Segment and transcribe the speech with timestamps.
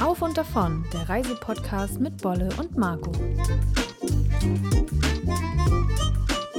[0.00, 3.12] Auf und davon, der Reisepodcast mit Bolle und Marco.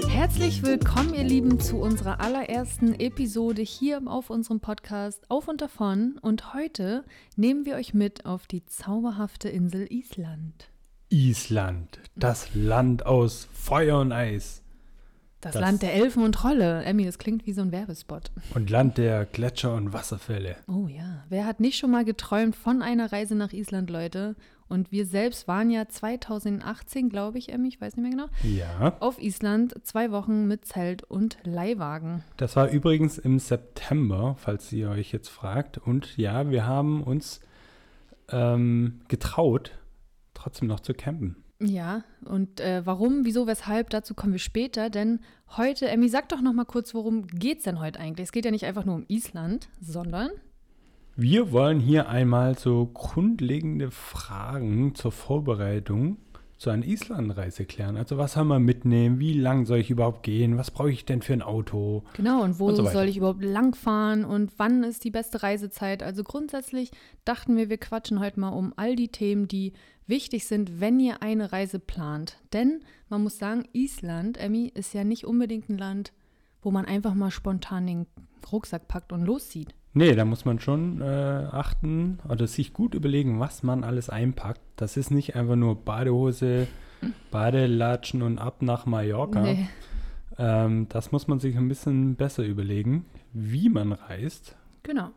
[0.08, 6.20] Herzlich willkommen, ihr Lieben, zu unserer allerersten Episode hier auf unserem Podcast Auf und davon.
[6.22, 7.04] Und heute
[7.36, 10.70] nehmen wir euch mit auf die zauberhafte Insel Island.
[11.10, 14.62] Island, das Land aus Feuer und Eis.
[15.42, 16.84] Das, Das- Land der Elfen und Trolle.
[16.84, 18.32] Emmy, das klingt wie so ein Werbespot.
[18.54, 20.56] Und Land der Gletscher und Wasserfälle.
[20.68, 24.36] Oh ja, wer hat nicht schon mal geträumt von einer Reise nach Island, Leute?
[24.70, 28.96] Und wir selbst waren ja 2018, glaube ich, Emmy, ich weiß nicht mehr genau, Ja,
[29.02, 32.24] auf Island zwei Wochen mit Zelt und Leihwagen.
[32.38, 35.78] das war übrigens im September, falls ihr euch jetzt fragt.
[35.78, 37.42] Und ja, wir haben uns
[38.30, 39.72] ähm, getraut,
[40.34, 41.41] trotzdem noch zu campen.
[41.64, 44.90] Ja, und äh, warum, wieso, weshalb, dazu kommen wir später.
[44.90, 45.20] Denn
[45.58, 48.26] heute, Emmy, sag doch noch mal kurz, worum geht's denn heute eigentlich?
[48.26, 50.32] Es geht ja nicht einfach nur um Island, sondern
[51.16, 56.18] Wir wollen hier einmal so grundlegende Fragen zur Vorbereitung
[56.58, 57.98] zu einer Islandreise klären.
[57.98, 59.20] Also was soll man mitnehmen?
[59.20, 60.60] Wie lang soll ich überhaupt gehen?
[60.60, 62.04] Was brauche ich denn für ein Auto?
[62.14, 66.04] Genau, und wo Und so soll ich überhaupt langfahren und wann ist die beste Reisezeit?
[66.04, 66.92] Also grundsätzlich
[67.26, 69.74] dachten wir, wir quatschen heute mal um all die Themen, die
[70.12, 72.38] wichtig sind, wenn ihr eine Reise plant.
[72.54, 76.14] Denn man muss sagen, Island, Emmy, ist ja nicht unbedingt ein Land,
[76.62, 78.06] wo man einfach mal spontan den
[78.52, 79.74] Rucksack packt und loszieht.
[79.94, 81.06] Nee, da muss man schon äh,
[81.52, 84.62] achten oder sich gut überlegen, was man alles einpackt.
[84.76, 86.68] Das ist nicht einfach nur Badehose,
[87.32, 89.42] Badelatschen und ab nach Mallorca.
[89.42, 89.68] Nee.
[90.38, 94.56] Ähm, das muss man sich ein bisschen besser überlegen, wie man reist.
[94.84, 95.10] Genau.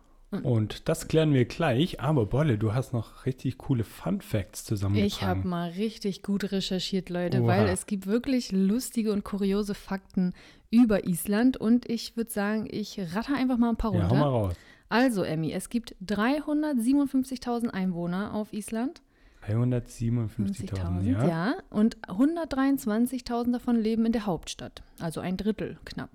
[0.42, 2.00] Und das klären wir gleich.
[2.00, 5.06] Aber Bolle, du hast noch richtig coole Fun Facts zusammengetragen.
[5.06, 7.48] Ich habe mal richtig gut recherchiert, Leute, Oha.
[7.48, 10.34] weil es gibt wirklich lustige und kuriose Fakten
[10.70, 14.16] über Island und ich würde sagen, ich ratter einfach mal ein paar ja, runter.
[14.16, 14.54] hau mal raus.
[14.88, 19.02] Also, Emmy, es gibt 357.000 Einwohner auf Island.
[19.46, 21.28] 357.000, 50.000, ja.
[21.28, 21.54] ja.
[21.70, 24.82] Und 123.000 davon leben in der Hauptstadt.
[25.00, 26.10] Also ein Drittel knapp.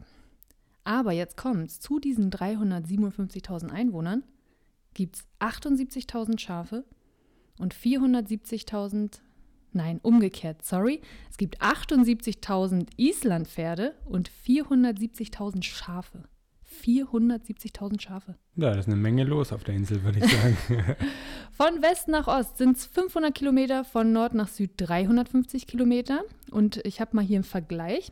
[0.84, 1.80] Aber jetzt kommt's.
[1.80, 4.24] Zu diesen 357.000 Einwohnern
[4.94, 6.84] gibt es 78.000 Schafe
[7.58, 9.20] und 470.000,
[9.74, 11.02] nein, umgekehrt, sorry.
[11.30, 16.24] Es gibt 78.000 Islandpferde und 470.000 Schafe.
[16.84, 18.36] 470.000 Schafe.
[18.56, 20.58] Ja, das ist eine Menge los auf der Insel, würde ich sagen.
[21.52, 26.22] Von West nach Ost sind es 500 Kilometer, von Nord nach Süd 350 Kilometer.
[26.52, 28.12] Und ich habe mal hier einen Vergleich.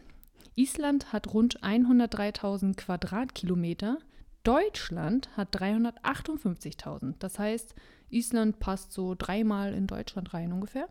[0.58, 4.00] Island hat rund 103.000 Quadratkilometer.
[4.44, 7.14] Deutschland hat 358.000.
[7.20, 7.76] Das heißt,
[8.10, 10.88] Island passt so dreimal in Deutschland rein ungefähr.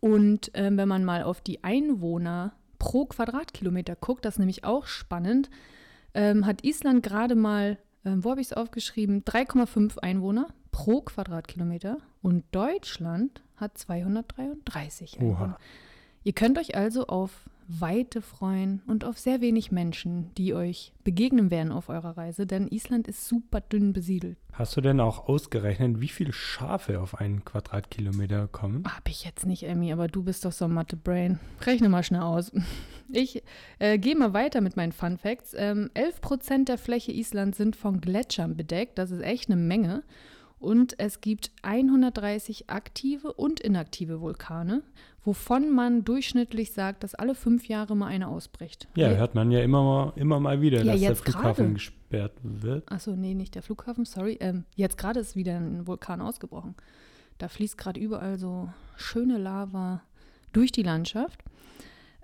[0.00, 4.86] Und ähm, wenn man mal auf die Einwohner pro Quadratkilometer guckt, das ist nämlich auch
[4.86, 5.50] spannend,
[6.14, 11.98] ähm, hat Island gerade mal, ähm, wo habe ich es aufgeschrieben, 3,5 Einwohner pro Quadratkilometer
[12.22, 15.40] und Deutschland hat 233 Einwohner.
[15.40, 15.58] Oha.
[16.22, 21.50] Ihr könnt euch also auf Weite freuen und auf sehr wenig Menschen, die euch begegnen
[21.50, 24.38] werden auf eurer Reise, denn Island ist super dünn besiedelt.
[24.54, 28.84] Hast du denn auch ausgerechnet, wie viele Schafe auf einen Quadratkilometer kommen?
[28.84, 31.38] Hab ich jetzt nicht, Emmy, aber du bist doch so ein Mathe-Brain.
[31.60, 32.52] Rechne mal schnell aus.
[33.10, 33.42] Ich
[33.78, 35.54] äh, gehe mal weiter mit meinen Fun Facts.
[35.56, 38.98] Ähm, 11% der Fläche Islands sind von Gletschern bedeckt.
[38.98, 40.02] Das ist echt eine Menge.
[40.58, 44.82] Und es gibt 130 aktive und inaktive Vulkane,
[45.28, 48.88] wovon man durchschnittlich sagt, dass alle fünf Jahre mal eine ausbricht.
[48.94, 51.72] Ja, hört man ja immer mal, immer mal wieder, Ja, dass der Flughafen gerade.
[51.74, 52.90] gesperrt wird.
[52.90, 54.38] Achso, nee, nicht der Flughafen, sorry.
[54.40, 56.76] Ähm, jetzt gerade ist wieder ein Vulkan ausgebrochen.
[57.36, 60.00] Da fließt gerade überall so schöne Lava
[60.54, 61.44] durch die Landschaft.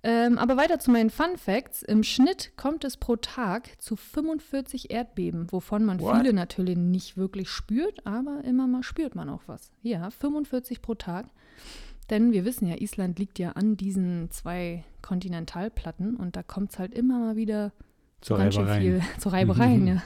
[0.02, 1.82] Ähm, aber weiter zu meinen Fun Facts.
[1.82, 6.16] Im Schnitt kommt es pro Tag zu 45 Erdbeben, wovon man What?
[6.16, 9.70] viele natürlich nicht wirklich spürt, aber immer mal spürt man auch was.
[9.82, 11.26] Ja, 45 pro Tag.
[12.10, 16.78] Denn wir wissen ja, Island liegt ja an diesen zwei Kontinentalplatten und da kommt es
[16.78, 17.72] halt immer mal wieder
[18.20, 19.00] Zur ganz schön Reibereien.
[19.00, 20.02] viel zu Reibereien, ja.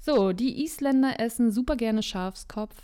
[0.00, 2.74] So, die Isländer essen super gerne Schafskopf,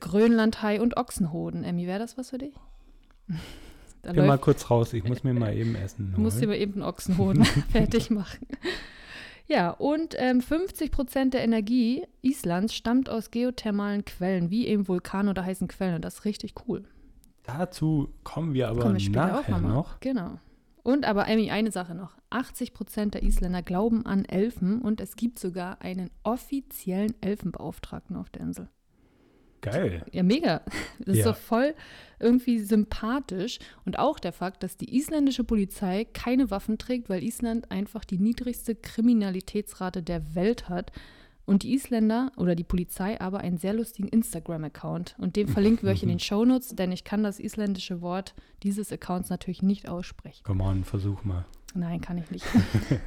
[0.00, 1.64] Grönlandhai und Ochsenhoden.
[1.64, 2.54] Emmy, wäre das was für dich?
[4.02, 6.48] Da Geh mal läuft, kurz raus, ich muss mir mal eben Essen du musst dir
[6.48, 8.48] mal eben einen Ochsenhoden fertig machen.
[9.46, 15.28] Ja, und ähm, 50 Prozent der Energie Islands stammt aus geothermalen Quellen, wie eben Vulkanen
[15.28, 15.96] oder heißen Quellen.
[15.96, 16.84] Und das ist richtig cool.
[17.42, 20.00] Dazu kommen wir aber Kommen wir nachher noch.
[20.00, 20.38] Genau.
[20.82, 22.16] Und aber Emmy, eine Sache noch.
[22.30, 28.30] 80 Prozent der Isländer glauben an Elfen und es gibt sogar einen offiziellen Elfenbeauftragten auf
[28.30, 28.68] der Insel.
[29.62, 30.04] Geil.
[30.12, 30.60] Ja, mega.
[30.98, 31.32] Das ist Ja.
[31.32, 31.74] doch voll
[32.20, 33.58] irgendwie sympathisch.
[33.84, 38.18] Und auch der Fakt, dass die isländische Polizei keine Waffen trägt, weil Island einfach die
[38.18, 40.92] niedrigste Kriminalitätsrate der Welt hat.
[41.44, 45.16] Und die Isländer oder die Polizei aber einen sehr lustigen Instagram-Account.
[45.18, 48.92] Und den verlinken wir euch in den Shownotes, denn ich kann das isländische Wort dieses
[48.92, 50.42] Accounts natürlich nicht aussprechen.
[50.44, 51.44] Komm on, versuch mal.
[51.74, 52.44] Nein, kann ich nicht.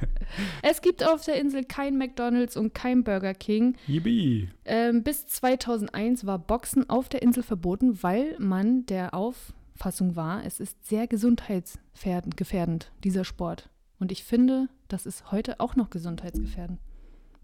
[0.62, 3.76] es gibt auf der Insel kein McDonald's und kein Burger King.
[3.86, 4.48] Yippie.
[4.64, 10.58] Ähm, bis 2001 war Boxen auf der Insel verboten, weil man der Auffassung war, es
[10.58, 13.68] ist sehr gesundheitsgefährdend, dieser Sport.
[13.98, 16.80] Und ich finde, das ist heute auch noch gesundheitsgefährdend.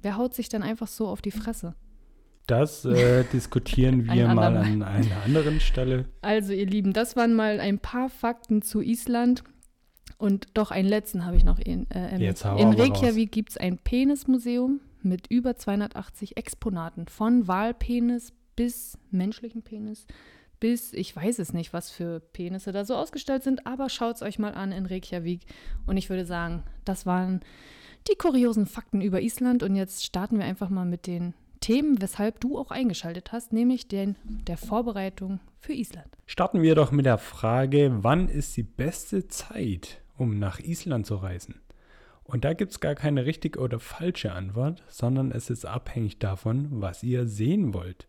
[0.02, 1.74] Wer haut sich dann einfach so auf die Fresse?
[2.46, 6.06] Das äh, diskutieren wir mal an einer anderen Stelle.
[6.22, 9.44] Also, ihr Lieben, das waren mal ein paar Fakten zu Island.
[10.22, 11.58] Und doch einen letzten habe ich noch.
[11.58, 17.08] In, äh, in Reykjavik gibt es ein Penismuseum mit über 280 Exponaten.
[17.08, 20.06] Von Walpenis bis menschlichen Penis
[20.60, 24.22] bis, ich weiß es nicht, was für Penisse da so ausgestellt sind, aber schaut es
[24.22, 25.40] euch mal an in Reykjavik.
[25.86, 27.40] Und ich würde sagen, das waren
[28.08, 29.64] die kuriosen Fakten über Island.
[29.64, 33.88] Und jetzt starten wir einfach mal mit den Themen, weshalb du auch eingeschaltet hast, nämlich
[33.88, 36.06] den der Vorbereitung für Island.
[36.26, 41.16] Starten wir doch mit der Frage, wann ist die beste Zeit, um nach Island zu
[41.16, 41.60] reisen?
[42.24, 46.68] Und da gibt es gar keine richtige oder falsche Antwort, sondern es ist abhängig davon,
[46.70, 48.08] was ihr sehen wollt.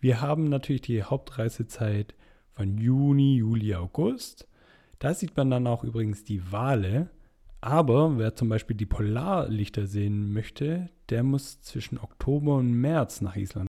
[0.00, 2.14] Wir haben natürlich die Hauptreisezeit
[2.52, 4.46] von Juni, Juli, August.
[4.98, 7.10] Da sieht man dann auch übrigens die Wale.
[7.60, 13.36] Aber wer zum Beispiel die Polarlichter sehen möchte, der muss zwischen Oktober und März nach
[13.36, 13.66] Island.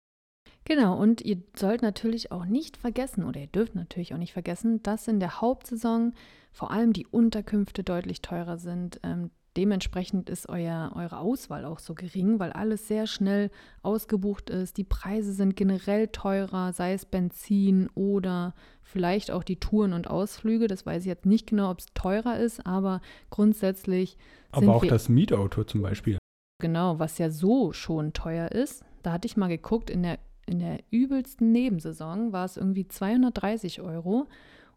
[0.65, 4.83] Genau, und ihr sollt natürlich auch nicht vergessen, oder ihr dürft natürlich auch nicht vergessen,
[4.83, 6.15] dass in der Hauptsaison
[6.53, 8.99] vor allem die Unterkünfte deutlich teurer sind.
[9.03, 13.51] Ähm, dementsprechend ist euer, eure Auswahl auch so gering, weil alles sehr schnell
[13.83, 14.79] ausgebucht ist.
[14.79, 20.67] Die Preise sind generell teurer, sei es Benzin oder vielleicht auch die Touren und Ausflüge.
[20.67, 23.01] Das weiß ich jetzt nicht genau, ob es teurer ist, aber
[23.31, 24.17] grundsätzlich
[24.55, 26.19] sind Aber auch das Mietauto zum Beispiel.
[26.61, 28.85] Genau, was ja so schon teuer ist.
[29.03, 33.81] Da hatte ich mal geguckt, in der, in der übelsten Nebensaison war es irgendwie 230
[33.81, 34.29] Euro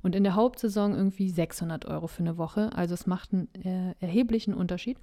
[0.02, 2.72] und in der Hauptsaison irgendwie 600 Euro für eine Woche.
[2.74, 4.98] Also es macht einen äh, erheblichen Unterschied.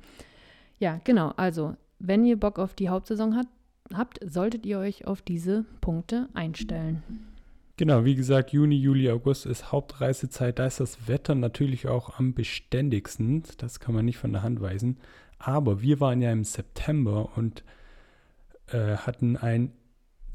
[0.79, 1.33] Ja, genau.
[1.37, 3.47] Also, wenn ihr Bock auf die Hauptsaison hat,
[3.93, 7.03] habt, solltet ihr euch auf diese Punkte einstellen.
[7.77, 10.59] Genau, wie gesagt, Juni, Juli, August ist Hauptreisezeit.
[10.59, 13.43] Da ist das Wetter natürlich auch am beständigsten.
[13.59, 14.99] Das kann man nicht von der Hand weisen.
[15.39, 17.65] Aber wir waren ja im September und
[18.69, 19.73] äh, hatten ein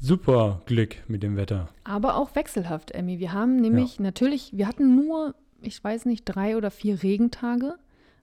[0.00, 1.68] super Glück mit dem Wetter.
[1.84, 3.18] Aber auch wechselhaft, Emmy.
[3.18, 7.74] Wir haben nämlich natürlich, wir hatten nur, ich weiß nicht, drei oder vier Regentage.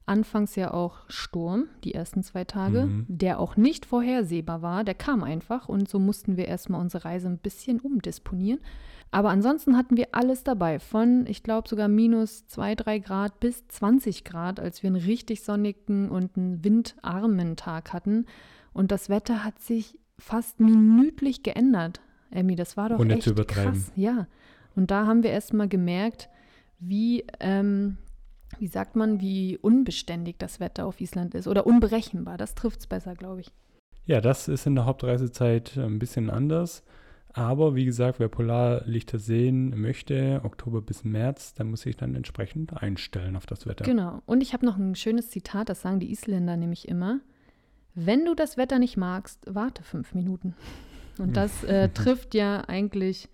[0.05, 3.05] Anfangs ja auch Sturm, die ersten zwei Tage, Mhm.
[3.09, 4.83] der auch nicht vorhersehbar war.
[4.85, 8.59] Der kam einfach und so mussten wir erstmal unsere Reise ein bisschen umdisponieren.
[9.11, 13.67] Aber ansonsten hatten wir alles dabei, von, ich glaube, sogar minus 2, 3 Grad bis
[13.67, 18.25] 20 Grad, als wir einen richtig sonnigen und einen windarmen Tag hatten.
[18.73, 22.01] Und das Wetter hat sich fast minütlich geändert.
[22.31, 23.73] Emmy, das war doch Ohne echt zu übertreiben.
[23.73, 23.91] krass.
[23.95, 24.27] Ja,
[24.75, 26.29] und da haben wir erstmal gemerkt,
[26.79, 27.97] wie, ähm,
[28.59, 32.37] wie sagt man, wie unbeständig das Wetter auf Island ist oder unberechenbar.
[32.37, 33.51] Das trifft es besser, glaube ich.
[34.05, 36.83] Ja, das ist in der Hauptreisezeit ein bisschen anders.
[37.33, 42.81] Aber wie gesagt, wer Polarlichter sehen möchte, Oktober bis März, der muss sich dann entsprechend
[42.81, 43.85] einstellen auf das Wetter.
[43.85, 44.23] Genau.
[44.25, 47.19] Und ich habe noch ein schönes Zitat, das sagen die Isländer nämlich immer.
[47.99, 50.53] Wenn du das Wetter nicht magst, warte fünf Minuten.
[51.17, 53.27] Und das äh, trifft ja eigentlich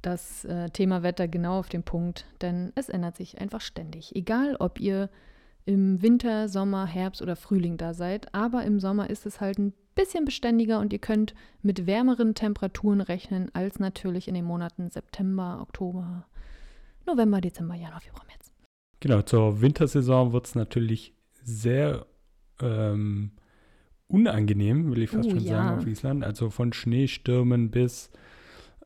[0.00, 4.14] das äh, Thema Wetter genau auf den Punkt, denn es ändert sich einfach ständig.
[4.14, 5.10] Egal, ob ihr
[5.64, 9.72] im Winter, Sommer, Herbst oder Frühling da seid, aber im Sommer ist es halt ein
[9.96, 15.58] bisschen beständiger und ihr könnt mit wärmeren Temperaturen rechnen als natürlich in den Monaten September,
[15.60, 16.26] Oktober,
[17.06, 18.52] November, Dezember, Januar, Februar, März.
[19.00, 21.12] Genau, zur Wintersaison wird es natürlich
[21.42, 22.06] sehr
[22.60, 23.32] ähm,
[24.12, 25.56] unangenehm, will ich fast Oh, schon ja.
[25.64, 26.24] sagen, auf Island.
[26.24, 28.10] Also von Schneestürmen bis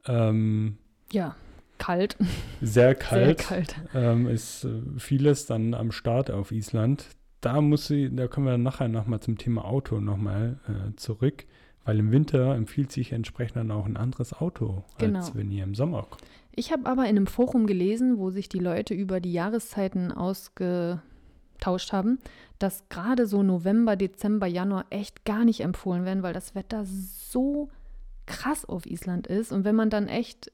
[0.06, 0.78] ähm,
[1.12, 1.34] Ja,
[1.78, 2.16] kalt,
[2.60, 3.76] sehr kalt, sehr kalt.
[3.94, 7.06] Ähm, ist äh, vieles dann am Start auf Island.
[7.40, 11.44] Da muss sie, da kommen wir nachher nochmal zum Thema Auto nochmal äh, zurück,
[11.84, 15.18] weil im Winter empfiehlt sich entsprechend dann auch ein anderes Auto, Genau.
[15.18, 16.22] als wenn ihr im Sommer kommt.
[16.58, 20.10] Ich habe aber in einem Forum gelesen, wo sich die Leute über die Jahreszeiten
[21.56, 22.18] ausgetauscht haben,
[22.58, 27.68] dass gerade so November, Dezember, Januar echt gar nicht empfohlen werden, weil das Wetter so
[28.26, 29.52] krass auf Island ist.
[29.52, 30.50] Und wenn man dann echt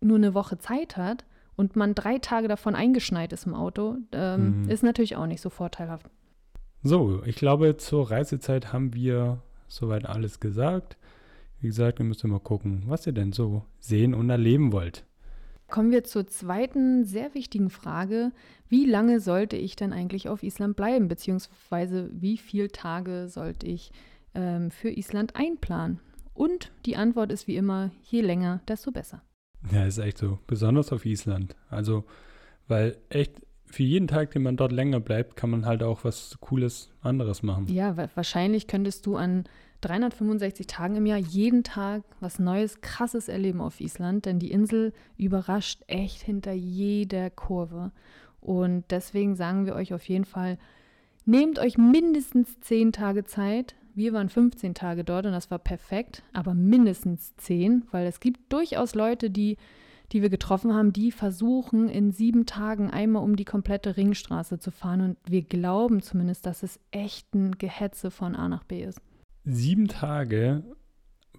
[0.00, 1.24] nur eine Woche Zeit hat
[1.56, 4.68] und man drei Tage davon eingeschneit ist im Auto, ähm, Mhm.
[4.70, 6.06] ist natürlich auch nicht so vorteilhaft.
[6.82, 10.96] So, ich glaube, zur Reisezeit haben wir soweit alles gesagt.
[11.60, 15.04] Wie gesagt, ihr müsst immer gucken, was ihr denn so sehen und erleben wollt.
[15.68, 18.32] Kommen wir zur zweiten sehr wichtigen Frage.
[18.68, 21.08] Wie lange sollte ich denn eigentlich auf Island bleiben?
[21.08, 23.90] Beziehungsweise wie viele Tage sollte ich
[24.34, 26.00] ähm, für Island einplanen?
[26.34, 29.22] Und die Antwort ist wie immer, je länger, desto besser.
[29.72, 30.38] Ja, ist echt so.
[30.46, 31.56] Besonders auf Island.
[31.68, 32.04] Also,
[32.68, 36.36] weil echt für jeden Tag, den man dort länger bleibt, kann man halt auch was
[36.40, 37.66] Cooles anderes machen.
[37.68, 39.44] Ja, wahrscheinlich könntest du an
[39.86, 44.92] 365 Tagen im Jahr jeden Tag was Neues, Krasses erleben auf Island, denn die Insel
[45.16, 47.92] überrascht echt hinter jeder Kurve.
[48.40, 50.58] Und deswegen sagen wir euch auf jeden Fall,
[51.24, 53.74] nehmt euch mindestens 10 Tage Zeit.
[53.94, 58.52] Wir waren 15 Tage dort und das war perfekt, aber mindestens 10, weil es gibt
[58.52, 59.56] durchaus Leute, die
[60.12, 64.70] die wir getroffen haben, die versuchen in sieben Tagen einmal um die komplette Ringstraße zu
[64.70, 65.00] fahren.
[65.00, 69.00] Und wir glauben zumindest, dass es echt ein Gehetze von A nach B ist.
[69.46, 70.64] Sieben Tage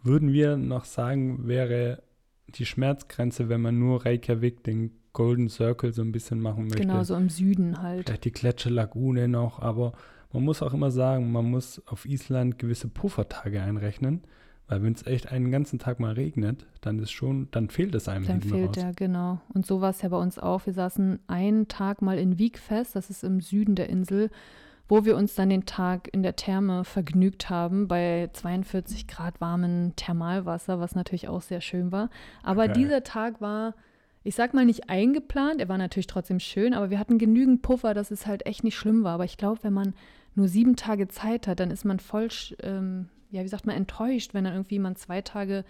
[0.02, 2.02] würden wir noch sagen, wäre
[2.48, 6.80] die Schmerzgrenze, wenn man nur Reykjavik, den Golden Circle so ein bisschen machen möchte.
[6.80, 8.08] Genau, so im Süden halt.
[8.08, 9.94] Vielleicht die Gletscherlagune noch, aber
[10.32, 14.22] man muss auch immer sagen, man muss auf Island gewisse Puffertage einrechnen.
[14.68, 18.10] Weil wenn es echt einen ganzen Tag mal regnet, dann ist schon, dann fehlt es
[18.10, 18.84] einem Dann fehlt raus.
[18.84, 19.40] ja, genau.
[19.54, 20.66] Und so war es ja bei uns auch.
[20.66, 24.30] Wir saßen einen Tag mal in Wieg fest, das ist im Süden der Insel,
[24.88, 29.94] wo wir uns dann den Tag in der Therme vergnügt haben, bei 42 Grad warmen
[29.96, 32.10] Thermalwasser, was natürlich auch sehr schön war.
[32.44, 32.74] Aber okay.
[32.74, 33.74] dieser Tag war,
[34.24, 35.60] ich sag mal, nicht eingeplant.
[35.60, 38.78] Er war natürlich trotzdem schön, aber wir hatten genügend Puffer, dass es halt echt nicht
[38.78, 39.16] schlimm war.
[39.16, 39.94] Aber ich glaube, wenn man
[40.36, 42.30] nur sieben Tage Zeit hat, dann ist man voll
[42.62, 45.66] ähm, ja, wie sagt man, enttäuscht, wenn dann irgendwie man zwei Tage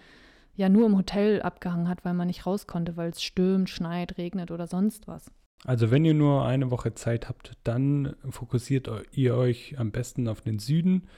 [0.56, 4.18] ja nur im Hotel abgehangen hat, weil man nicht raus konnte, weil es stürmt, schneit,
[4.18, 5.30] regnet oder sonst was.
[5.64, 10.40] Also wenn ihr nur eine Woche Zeit habt, dann fokussiert ihr euch am besten auf
[10.40, 11.08] den Süden.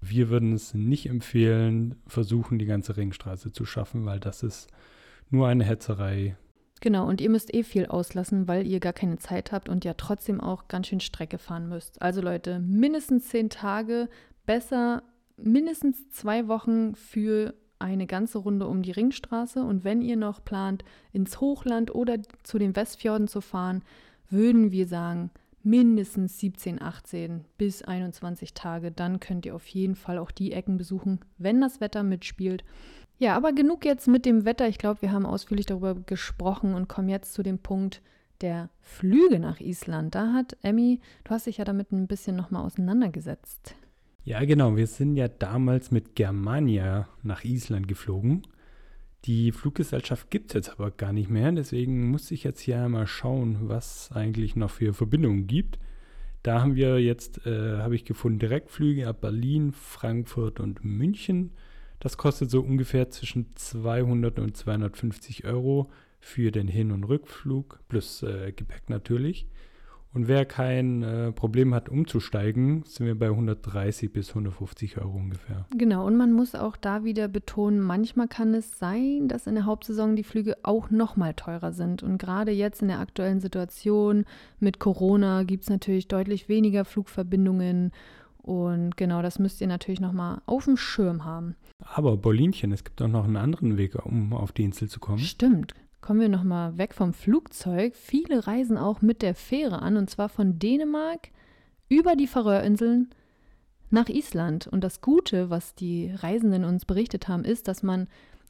[0.00, 4.68] Wir würden es nicht empfehlen, versuchen, die ganze Ringstraße zu schaffen, weil das ist
[5.30, 6.36] nur eine Hetzerei.
[6.80, 9.94] Genau, und ihr müsst eh viel auslassen, weil ihr gar keine Zeit habt und ja
[9.94, 12.02] trotzdem auch ganz schön Strecke fahren müsst.
[12.02, 14.08] Also Leute, mindestens zehn Tage,
[14.44, 15.02] besser
[15.36, 19.62] mindestens zwei Wochen für eine ganze Runde um die Ringstraße.
[19.62, 23.82] Und wenn ihr noch plant, ins Hochland oder zu den Westfjorden zu fahren,
[24.30, 25.30] würden wir sagen,
[25.62, 28.92] mindestens 17, 18 bis 21 Tage.
[28.92, 32.64] Dann könnt ihr auf jeden Fall auch die Ecken besuchen, wenn das Wetter mitspielt.
[33.18, 34.68] Ja, aber genug jetzt mit dem Wetter.
[34.68, 38.00] Ich glaube, wir haben ausführlich darüber gesprochen und kommen jetzt zu dem Punkt
[38.42, 40.14] der Flüge nach Island.
[40.14, 43.74] Da hat Emmy, du hast dich ja damit ein bisschen nochmal auseinandergesetzt.
[44.26, 44.76] Ja, genau.
[44.76, 48.42] Wir sind ja damals mit Germania nach Island geflogen.
[49.24, 51.52] Die Fluggesellschaft gibt es jetzt aber gar nicht mehr.
[51.52, 55.78] Deswegen muss ich jetzt hier mal schauen, was eigentlich noch für Verbindungen gibt.
[56.42, 61.52] Da haben wir jetzt, äh, habe ich gefunden, Direktflüge ab Berlin, Frankfurt und München.
[62.00, 68.24] Das kostet so ungefähr zwischen 200 und 250 Euro für den Hin- und Rückflug, plus
[68.24, 69.46] äh, Gepäck natürlich.
[70.16, 75.66] Und wer kein äh, Problem hat, umzusteigen, sind wir bei 130 bis 150 Euro ungefähr.
[75.76, 79.66] Genau, und man muss auch da wieder betonen, manchmal kann es sein, dass in der
[79.66, 82.02] Hauptsaison die Flüge auch nochmal teurer sind.
[82.02, 84.24] Und gerade jetzt in der aktuellen Situation
[84.58, 87.92] mit Corona gibt es natürlich deutlich weniger Flugverbindungen.
[88.38, 91.56] Und genau, das müsst ihr natürlich nochmal auf dem Schirm haben.
[91.78, 95.18] Aber Bolinchen, es gibt auch noch einen anderen Weg, um auf die Insel zu kommen.
[95.18, 95.74] Stimmt,
[96.06, 97.96] Kommen wir nochmal weg vom Flugzeug.
[97.96, 101.30] Viele reisen auch mit der Fähre an und zwar von Dänemark
[101.88, 103.10] über die Färöerinseln
[103.90, 104.68] nach Island.
[104.68, 108.06] Und das Gute, was die Reisenden uns berichtet haben, ist, dass man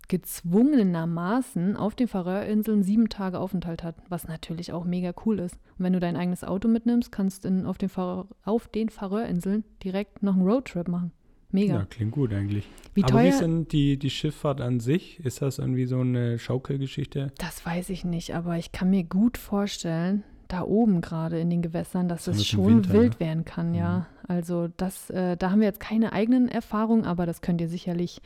[0.09, 5.55] gezwungenermaßen auf den Färöerinseln sieben Tage Aufenthalt hat, was natürlich auch mega cool ist.
[5.79, 10.47] Und wenn du dein eigenes Auto mitnimmst, kannst du auf den, Färöerinseln direkt noch einen
[10.47, 11.11] Roadtrip machen.
[11.57, 11.75] Mega.
[11.77, 12.69] Ja, klingt gut eigentlich.
[12.93, 15.19] Wie Aber wie ist denn die, die Schifffahrt an sich?
[15.25, 17.33] Ist das irgendwie so eine Schaukelgeschichte?
[17.39, 21.63] Das weiß ich nicht, aber ich kann mir gut vorstellen, da oben gerade in den
[21.63, 23.21] Gewässern, dass es schon Winter, wild ne?
[23.21, 24.01] werden kann, ja.
[24.01, 24.05] Mhm.
[24.29, 28.21] Also das, äh, da haben wir jetzt keine eigenen Erfahrungen, aber das könnt ihr sicherlich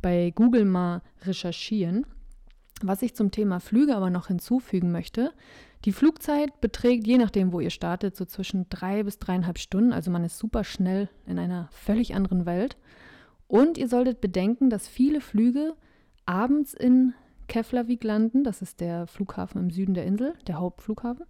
[0.00, 2.06] bei Google mal recherchieren.
[2.82, 5.32] Was ich zum Thema Flüge aber noch hinzufügen möchte,
[5.84, 9.92] die Flugzeit beträgt, je nachdem, wo ihr startet, so zwischen drei bis dreieinhalb Stunden.
[9.92, 12.76] Also man ist super schnell in einer völlig anderen Welt.
[13.48, 15.74] Und ihr solltet bedenken, dass viele Flüge
[16.26, 17.14] abends in
[17.48, 18.44] Keflavik landen.
[18.44, 21.26] Das ist der Flughafen im Süden der Insel, der Hauptflughafen.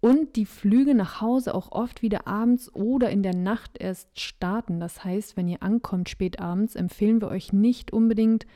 [0.00, 4.78] Und die Flüge nach Hause auch oft wieder abends oder in der Nacht erst starten.
[4.78, 8.46] Das heißt, wenn ihr ankommt spät abends, empfehlen wir euch nicht unbedingt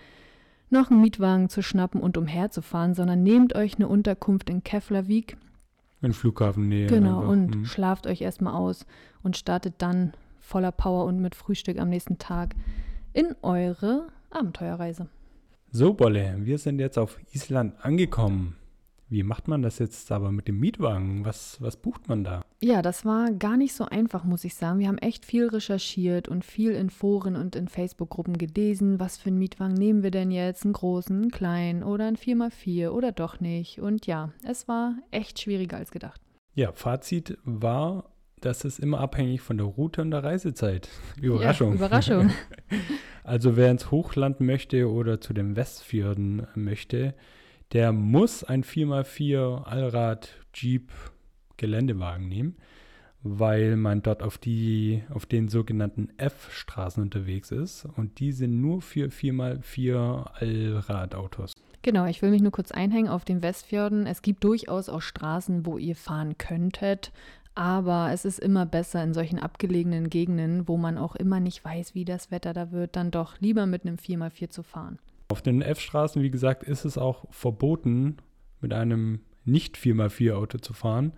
[0.72, 5.36] noch einen Mietwagen zu schnappen und umherzufahren, sondern nehmt euch eine Unterkunft in Keflavik.
[6.02, 6.86] In Flughafennähe.
[6.86, 7.32] Genau, einfach.
[7.32, 7.64] und mhm.
[7.64, 8.86] schlaft euch erstmal aus
[9.22, 12.54] und startet dann voller Power und mit Frühstück am nächsten Tag
[13.12, 15.08] in eure Abenteuerreise.
[15.72, 18.56] So, Bolle, wir sind jetzt auf Island angekommen.
[19.10, 21.24] Wie macht man das jetzt aber mit dem Mietwagen?
[21.24, 22.44] Was, was bucht man da?
[22.62, 24.78] Ja, das war gar nicht so einfach, muss ich sagen.
[24.78, 29.00] Wir haben echt viel recherchiert und viel in Foren und in Facebook-Gruppen gelesen.
[29.00, 30.64] Was für einen Mietwagen nehmen wir denn jetzt?
[30.64, 33.80] Einen großen, einen kleinen oder einen 4x4 oder doch nicht?
[33.80, 36.20] Und ja, es war echt schwieriger als gedacht.
[36.54, 40.88] Ja, Fazit war, dass es immer abhängig von der Route und der Reisezeit.
[41.20, 41.70] Überraschung.
[41.70, 42.30] Ja, Überraschung.
[43.24, 47.14] also wer ins Hochland möchte oder zu den Westfjorden möchte,
[47.72, 50.90] der muss ein 4x4 Allrad Jeep
[51.56, 52.56] Geländewagen nehmen,
[53.22, 58.80] weil man dort auf die auf den sogenannten F-Straßen unterwegs ist und die sind nur
[58.82, 61.52] für 4x4 Allradautos.
[61.82, 64.06] Genau, ich will mich nur kurz einhängen auf den Westfjorden.
[64.06, 67.12] Es gibt durchaus auch Straßen, wo ihr fahren könntet,
[67.54, 71.94] aber es ist immer besser in solchen abgelegenen Gegenden, wo man auch immer nicht weiß,
[71.94, 74.98] wie das Wetter da wird, dann doch lieber mit einem 4x4 zu fahren.
[75.30, 78.16] Auf den F-Straßen, wie gesagt, ist es auch verboten,
[78.60, 81.12] mit einem nicht 4x4-Auto zu fahren.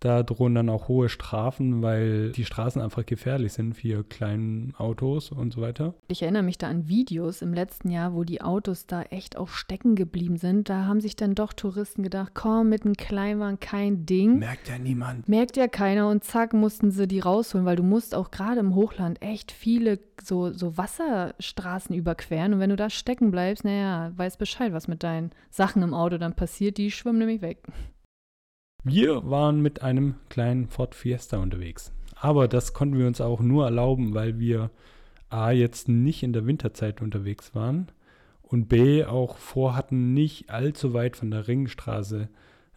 [0.00, 5.30] Da drohen dann auch hohe Strafen, weil die Straßen einfach gefährlich sind für kleine Autos
[5.30, 5.94] und so weiter.
[6.08, 9.48] Ich erinnere mich da an Videos im letzten Jahr, wo die Autos da echt auch
[9.48, 10.70] stecken geblieben sind.
[10.70, 14.38] Da haben sich dann doch Touristen gedacht, komm, mit einem Kleinwagen kein Ding.
[14.38, 15.28] Merkt ja niemand.
[15.28, 18.74] Merkt ja keiner und zack, mussten sie die rausholen, weil du musst auch gerade im
[18.74, 22.54] Hochland echt viele so, so Wasserstraßen überqueren.
[22.54, 26.16] Und wenn du da stecken bleibst, naja, weiß Bescheid, was mit deinen Sachen im Auto
[26.16, 26.78] dann passiert.
[26.78, 27.58] Die schwimmen nämlich weg.
[28.84, 31.92] Wir waren mit einem kleinen Ford Fiesta unterwegs.
[32.16, 34.70] Aber das konnten wir uns auch nur erlauben, weil wir
[35.28, 37.88] A jetzt nicht in der Winterzeit unterwegs waren
[38.42, 42.28] und B auch vorhatten, nicht allzu weit von der Ringstraße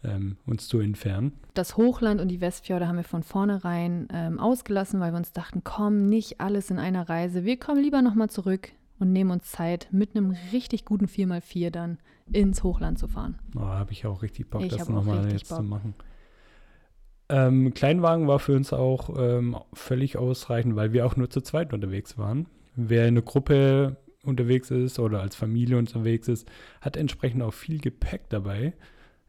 [0.04, 1.32] ähm, uns zu entfernen.
[1.54, 5.62] Das Hochland und die Westfjorde haben wir von vornherein ähm, ausgelassen, weil wir uns dachten,
[5.64, 7.44] komm, nicht alles in einer Reise.
[7.44, 11.98] Wir kommen lieber nochmal zurück und nehmen uns Zeit, mit einem richtig guten 4x4 dann
[12.32, 13.38] ins Hochland zu fahren.
[13.56, 15.58] Oh, habe ich auch richtig Bock, ich das nochmal jetzt Bock.
[15.58, 15.94] zu machen.
[17.28, 21.72] Ähm, Kleinwagen war für uns auch ähm, völlig ausreichend, weil wir auch nur zu zweit
[21.72, 22.46] unterwegs waren.
[22.76, 26.48] Wer in einer Gruppe unterwegs ist oder als Familie unterwegs ist,
[26.80, 28.74] hat entsprechend auch viel Gepäck dabei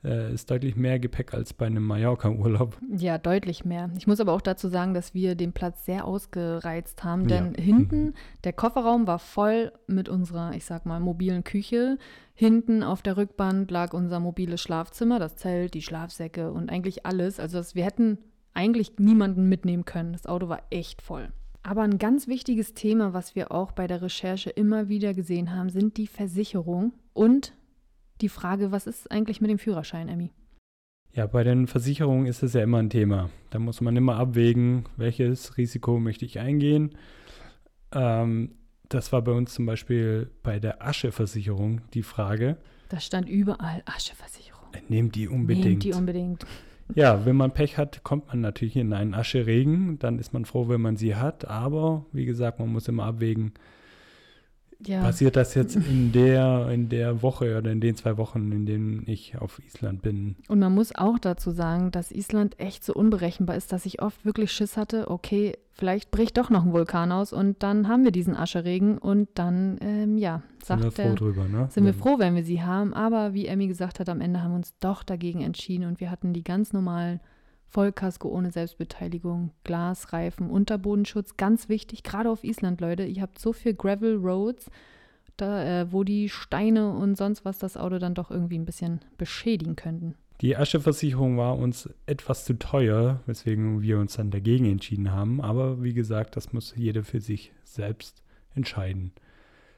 [0.06, 2.78] äh, ist deutlich mehr Gepäck als bei einem Mallorca-Urlaub.
[2.96, 3.90] Ja, deutlich mehr.
[3.98, 7.62] Ich muss aber auch dazu sagen, dass wir den Platz sehr ausgereizt haben, denn ja.
[7.62, 8.14] hinten,
[8.44, 11.98] der Kofferraum war voll mit unserer, ich sag mal, mobilen Küche.
[12.34, 17.40] Hinten auf der Rückband lag unser mobiles Schlafzimmer, das Zelt, die Schlafsäcke und eigentlich alles.
[17.40, 18.20] Also wir hätten
[18.54, 20.14] eigentlich niemanden mitnehmen können.
[20.14, 21.32] Das Auto war echt voll.
[21.64, 25.70] Aber ein ganz wichtiges Thema, was wir auch bei der Recherche immer wieder gesehen haben,
[25.70, 27.54] sind die Versicherung und
[28.22, 30.32] die Frage, was ist eigentlich mit dem Führerschein, Emmy?
[31.14, 33.30] Ja, bei den Versicherungen ist es ja immer ein Thema.
[33.50, 36.96] Da muss man immer abwägen, welches Risiko möchte ich eingehen.
[37.94, 38.56] Ähm,
[38.90, 42.58] das war bei uns zum Beispiel bei der Ascheversicherung die Frage.
[42.90, 44.70] Da stand überall Ascheversicherung.
[44.90, 45.66] Nehmt die unbedingt.
[45.66, 46.46] Nehmt die unbedingt.
[46.94, 49.98] Ja, wenn man Pech hat, kommt man natürlich in einen Ascheregen.
[50.00, 51.48] Dann ist man froh, wenn man sie hat.
[51.48, 53.54] Aber wie gesagt, man muss immer abwägen,
[54.88, 55.02] ja.
[55.02, 59.04] Passiert das jetzt in der, in der Woche oder in den zwei Wochen, in denen
[59.08, 60.36] ich auf Island bin?
[60.48, 64.26] Und man muss auch dazu sagen, dass Island echt so unberechenbar ist, dass ich oft
[64.26, 68.12] wirklich Schiss hatte, okay, vielleicht bricht doch noch ein Vulkan aus und dann haben wir
[68.12, 71.68] diesen Ascheregen und dann, ähm, ja, sagt sind wir froh drüber, ne?
[71.70, 72.94] Sind wir froh, wenn wir sie haben.
[72.94, 76.10] Aber wie Emmy gesagt hat, am Ende haben wir uns doch dagegen entschieden und wir
[76.10, 77.20] hatten die ganz normalen
[77.70, 83.06] Vollkasko ohne Selbstbeteiligung, Glasreifen, Unterbodenschutz, ganz wichtig, gerade auf Island, Leute.
[83.06, 84.70] Ihr habt so viel Gravel Roads,
[85.38, 89.02] da, äh, wo die Steine und sonst was das Auto dann doch irgendwie ein bisschen
[89.18, 90.16] beschädigen könnten.
[90.42, 95.42] Die Ascheversicherung war uns etwas zu teuer, weswegen wir uns dann dagegen entschieden haben.
[95.42, 98.22] Aber wie gesagt, das muss jeder für sich selbst
[98.54, 99.14] entscheiden.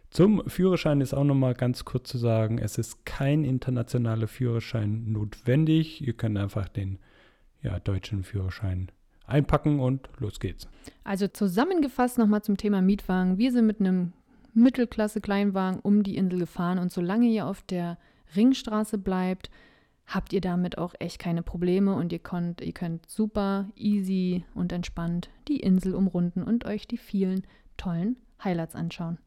[0.10, 6.02] Zum Führerschein ist auch nochmal ganz kurz zu sagen, es ist kein internationaler Führerschein notwendig.
[6.06, 6.98] Ihr könnt einfach den
[7.62, 8.92] ja, deutschen Führerschein
[9.26, 10.68] einpacken und los geht's.
[11.04, 13.38] Also zusammengefasst nochmal zum Thema Mietwagen.
[13.38, 14.14] Wir sind mit einem
[14.54, 17.98] Mittelklasse-Kleinwagen um die Insel gefahren und solange ihr auf der
[18.36, 19.50] Ringstraße bleibt,
[20.06, 24.72] habt ihr damit auch echt keine Probleme und ihr könnt, ihr könnt super easy und
[24.72, 29.18] entspannt die Insel umrunden und euch die vielen tollen Highlights anschauen.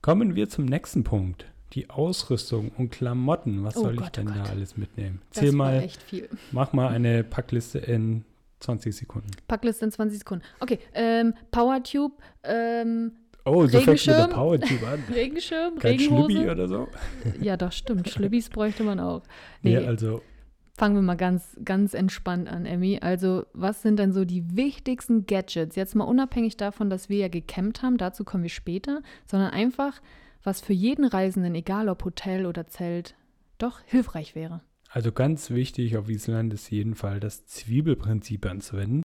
[0.00, 3.64] Kommen wir zum nächsten Punkt die Ausrüstung und Klamotten.
[3.64, 5.20] Was oh soll Gott, ich denn oh da alles mitnehmen?
[5.30, 6.28] Zähl mal, echt viel.
[6.52, 8.24] mach mal eine Packliste in
[8.60, 9.30] 20 Sekunden.
[9.46, 10.44] Packliste in 20 Sekunden.
[10.60, 13.12] Okay, ähm, Powertube, ähm,
[13.44, 15.02] Oh, so fängt mit der Powertube an.
[15.14, 16.32] Regenschirm, Kein Regenhose.
[16.32, 16.88] Schlübbi oder so?
[17.40, 18.08] Ja, doch, stimmt.
[18.10, 19.22] Schlübbis bräuchte man auch.
[19.62, 20.20] Nee, nee, also
[20.78, 23.00] Fangen wir mal ganz, ganz entspannt an, Emmy.
[23.00, 25.74] Also, was sind denn so die wichtigsten Gadgets?
[25.74, 30.00] Jetzt mal unabhängig davon, dass wir ja gecampt haben, dazu kommen wir später, sondern einfach,
[30.42, 33.14] was für jeden Reisenden, egal ob Hotel oder Zelt,
[33.58, 34.60] doch hilfreich wäre.
[34.90, 39.02] Also ganz wichtig auf Island ist jeden Fall das Zwiebelprinzip anzuwenden.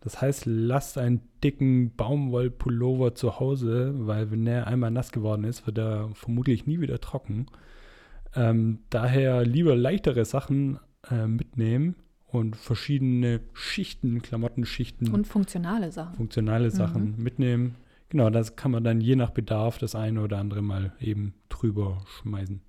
[0.00, 5.64] Das heißt, lasst einen dicken Baumwollpullover zu Hause, weil wenn er einmal nass geworden ist,
[5.66, 7.46] wird er vermutlich nie wieder trocken.
[8.34, 11.94] Ähm, daher lieber leichtere Sachen äh, mitnehmen
[12.26, 15.12] und verschiedene Schichten, Klamottenschichten.
[15.12, 16.16] Und funktionale Sachen.
[16.16, 17.22] Funktionale Sachen mhm.
[17.22, 17.76] mitnehmen.
[18.12, 22.04] Genau, das kann man dann je nach Bedarf das eine oder andere mal eben drüber
[22.20, 22.60] schmeißen.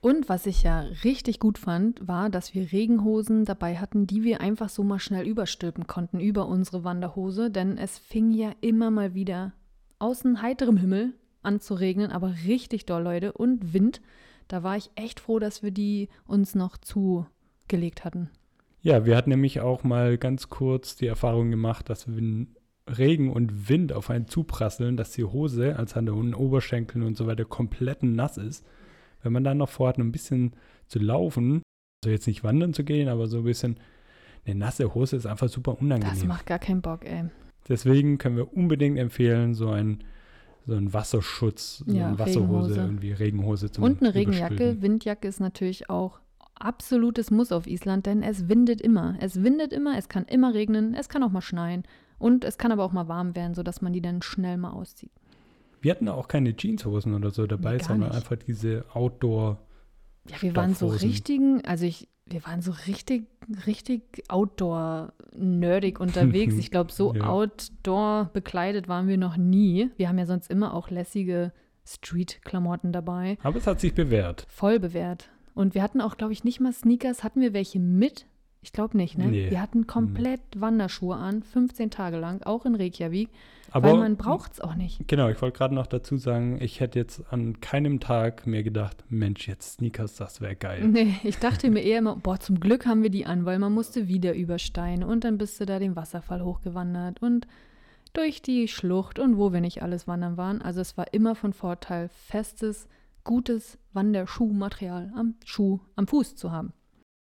[0.00, 4.40] Und was ich ja richtig gut fand, war, dass wir Regenhosen dabei hatten, die wir
[4.40, 9.14] einfach so mal schnell überstülpen konnten über unsere Wanderhose, denn es fing ja immer mal
[9.14, 9.52] wieder
[10.00, 14.00] außen heiterem Himmel an zu regnen, aber richtig doll, Leute, und Wind.
[14.48, 18.28] Da war ich echt froh, dass wir die uns noch zugelegt hatten.
[18.82, 22.56] Ja, wir hatten nämlich auch mal ganz kurz die Erfahrung gemacht, dass wenn
[22.88, 27.26] Regen und Wind auf einen zuprasseln, dass die Hose, als an den Oberschenkeln und so
[27.26, 28.64] weiter, komplett nass ist
[29.22, 30.54] wenn man dann noch vorhat, ein bisschen
[30.86, 31.62] zu laufen,
[32.02, 33.78] also jetzt nicht wandern zu gehen, aber so ein bisschen,
[34.44, 36.14] eine nasse Hose ist einfach super unangenehm.
[36.14, 37.24] Das macht gar keinen Bock, ey.
[37.68, 40.02] Deswegen können wir unbedingt empfehlen, so ein
[40.66, 42.80] so ein Wasserschutz, so ja, eine Wasserhose, Regenhose.
[42.80, 46.20] irgendwie Regenhose zum Und eine Regenjacke, Windjacke ist natürlich auch
[46.54, 49.16] absolutes Muss auf Island, denn es windet immer.
[49.20, 51.84] Es windet immer, es kann immer regnen, es kann auch mal schneien
[52.20, 55.10] und es kann aber auch mal warm werden, sodass man die dann schnell mal auszieht.
[55.80, 58.16] Wir hatten auch keine Jeanshosen oder so dabei, nee, sondern nicht.
[58.16, 59.58] einfach diese Outdoor.
[60.28, 63.26] Ja, wir waren so richtigen, also ich, wir waren so richtig,
[63.66, 66.54] richtig Outdoor-nerdig unterwegs.
[66.58, 67.26] Ich glaube, so ja.
[67.26, 69.90] Outdoor bekleidet waren wir noch nie.
[69.96, 71.52] Wir haben ja sonst immer auch lässige
[71.86, 73.38] Street-Klamotten dabei.
[73.42, 74.44] Aber es hat sich bewährt.
[74.50, 75.30] Voll bewährt.
[75.54, 77.24] Und wir hatten auch, glaube ich, nicht mal Sneakers.
[77.24, 78.26] Hatten wir welche mit?
[78.62, 79.26] Ich glaube nicht, ne?
[79.26, 79.50] Nee.
[79.50, 80.60] Wir hatten komplett hm.
[80.60, 83.30] Wanderschuhe an, 15 Tage lang, auch in Reykjavik.
[83.72, 85.06] Aber, weil man braucht es auch nicht.
[85.06, 89.04] Genau, ich wollte gerade noch dazu sagen, ich hätte jetzt an keinem Tag mir gedacht,
[89.08, 90.88] Mensch, jetzt Sneakers, das wäre geil.
[90.88, 93.72] Nee, ich dachte mir eher immer, boah, zum Glück haben wir die an, weil man
[93.72, 97.46] musste wieder über Steine und dann bist du da den Wasserfall hochgewandert und
[98.12, 100.62] durch die Schlucht und wo wir nicht alles wandern waren.
[100.62, 102.88] Also es war immer von Vorteil, festes,
[103.22, 106.72] gutes Wanderschuhmaterial am Schuh, am Fuß zu haben.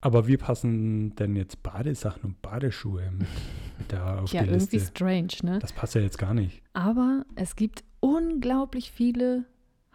[0.05, 3.27] Aber wie passen denn jetzt Badesachen und Badeschuhe mit
[3.89, 4.77] da auf ja, die Liste?
[4.77, 5.59] Ja, irgendwie strange, ne?
[5.61, 6.63] Das passt ja jetzt gar nicht.
[6.75, 9.47] Aber es gibt unglaublich viele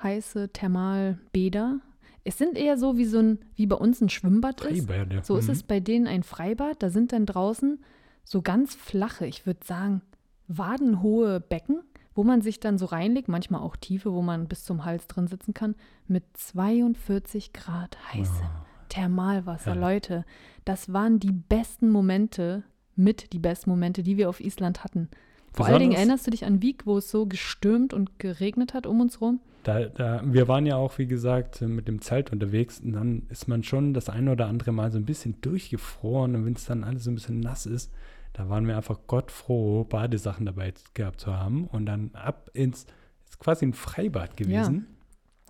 [0.01, 1.79] heiße Thermalbäder.
[2.23, 4.89] Es sind eher so wie so ein, wie bei uns ein Schwimmbad ist.
[4.89, 5.23] Ja.
[5.23, 5.39] So mhm.
[5.41, 6.81] ist es bei denen ein Freibad.
[6.81, 7.79] Da sind dann draußen
[8.23, 10.01] so ganz flache, ich würde sagen,
[10.47, 11.83] wadenhohe Becken,
[12.15, 15.27] wo man sich dann so reinlegt, manchmal auch tiefe, wo man bis zum Hals drin
[15.27, 15.75] sitzen kann,
[16.07, 18.47] mit 42 Grad heißem.
[18.47, 18.68] Oh.
[18.89, 19.79] Thermalwasser, ja.
[19.79, 20.25] Leute,
[20.65, 22.63] das waren die besten Momente,
[22.95, 25.09] mit die besten Momente, die wir auf Island hatten.
[25.53, 28.85] Vor allen Dingen erinnerst du dich an Wieg, wo es so gestürmt und geregnet hat
[28.85, 29.39] um uns rum?
[29.63, 33.47] Da, da, wir waren ja auch, wie gesagt, mit dem Zelt unterwegs und dann ist
[33.47, 36.83] man schon das eine oder andere Mal so ein bisschen durchgefroren und wenn es dann
[36.83, 37.91] alles so ein bisschen nass ist,
[38.33, 42.85] da waren wir einfach gottfroh, Badesachen dabei gehabt zu haben und dann ab ins,
[43.27, 44.75] ist quasi ein Freibad gewesen.
[44.75, 44.98] Ja.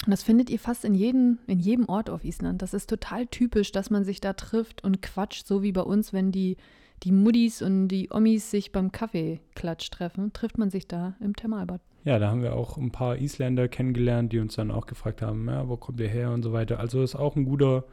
[0.06, 2.62] Und das findet ihr fast in jedem, in jedem Ort auf Island.
[2.62, 6.14] Das ist total typisch, dass man sich da trifft und quatscht, so wie bei uns,
[6.14, 6.58] wenn die,
[7.04, 11.82] die Muddis und die Omis sich beim Kaffeeklatsch treffen, trifft man sich da im Thermalbad.
[12.06, 15.48] Ja, da haben wir auch ein paar Isländer kennengelernt, die uns dann auch gefragt haben,
[15.48, 16.80] ja, wo kommt ihr her und so weiter.
[16.80, 17.84] Also ist auch ein guter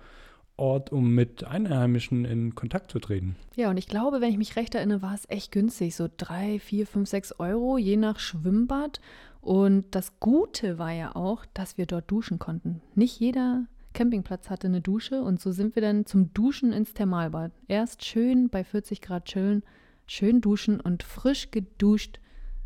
[0.57, 3.37] Ort, um mit Einheimischen in Kontakt zu treten.
[3.57, 5.95] Ja, und ich glaube, wenn ich mich recht erinnere, war es echt günstig.
[5.95, 9.01] So drei, vier, fünf, sechs Euro, je nach Schwimmbad.
[9.47, 12.83] Und das Gute war ja auch, dass wir dort duschen konnten.
[12.97, 17.53] Nicht jeder Campingplatz hatte eine Dusche und so sind wir dann zum Duschen ins Thermalbad.
[17.69, 19.63] Erst schön bei 40 Grad chillen,
[20.09, 22.19] schön duschen und frisch geduscht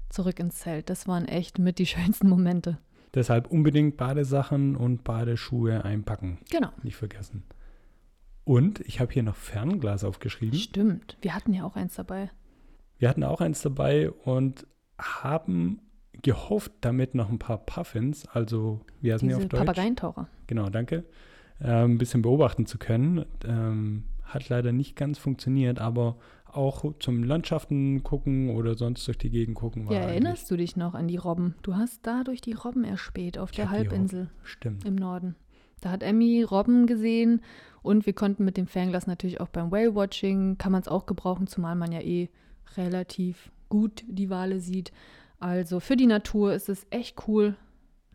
[0.08, 0.88] zurück ins Zelt.
[0.88, 2.78] Das waren echt mit die schönsten Momente.
[3.12, 6.38] Deshalb unbedingt Badesachen und Badeschuhe einpacken.
[6.50, 6.70] Genau.
[6.82, 7.42] Nicht vergessen.
[8.44, 10.58] Und ich habe hier noch Fernglas aufgeschrieben.
[10.58, 12.30] Stimmt, wir hatten ja auch eins dabei.
[12.96, 14.66] Wir hatten auch eins dabei und
[14.98, 15.82] haben
[16.22, 19.60] gehofft, damit noch ein paar Puffins, also wie heißen die auf Deutsch?
[19.60, 20.28] Papageientaucher.
[20.46, 21.04] Genau, danke.
[21.60, 23.24] Äh, ein bisschen beobachten zu können.
[23.44, 29.30] Ähm, hat leider nicht ganz funktioniert, aber auch zum Landschaften gucken oder sonst durch die
[29.30, 29.86] Gegend gucken.
[29.90, 31.54] ja, erinnerst du dich noch an die Robben?
[31.62, 34.84] Du hast da durch die Robben erspäht auf der Halbinsel Stimmt.
[34.84, 35.36] im Norden.
[35.80, 37.40] Da hat Emmy Robben gesehen
[37.82, 41.46] und wir konnten mit dem Fernglas natürlich auch beim Whale-Watching, kann man es auch gebrauchen,
[41.46, 42.28] zumal man ja eh
[42.76, 44.92] relativ gut die Wale sieht.
[45.40, 47.56] Also für die Natur ist es echt cool,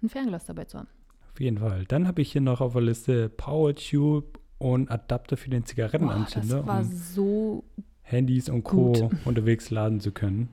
[0.02, 0.88] ein Fernglas dabei zu haben.
[1.34, 1.86] Auf jeden Fall.
[1.88, 6.58] Dann habe ich hier noch auf der Liste Power Tube und Adapter für den Zigarettenanzünder,
[6.60, 7.64] das war um so
[8.04, 8.94] Handys und Co.
[8.94, 9.10] gut.
[9.26, 10.50] unterwegs laden zu können.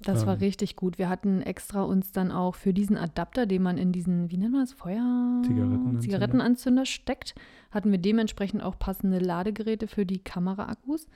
[0.00, 0.40] Das war Ähm.
[0.40, 0.98] richtig gut.
[0.98, 4.52] Wir hatten extra uns dann auch für diesen Adapter, den man in diesen, wie nennt
[4.52, 5.42] man das, Feuer...
[5.44, 6.00] Zigarettenanzünder.
[6.00, 7.34] Zigarettenanzünder steckt,
[7.72, 11.08] hatten wir dementsprechend auch passende Ladegeräte für die Kameraakkus.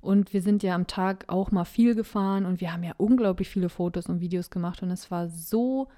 [0.00, 3.48] Und wir sind ja am Tag auch mal viel gefahren und wir haben ja unglaublich
[3.48, 5.88] viele Fotos und Videos gemacht und es war so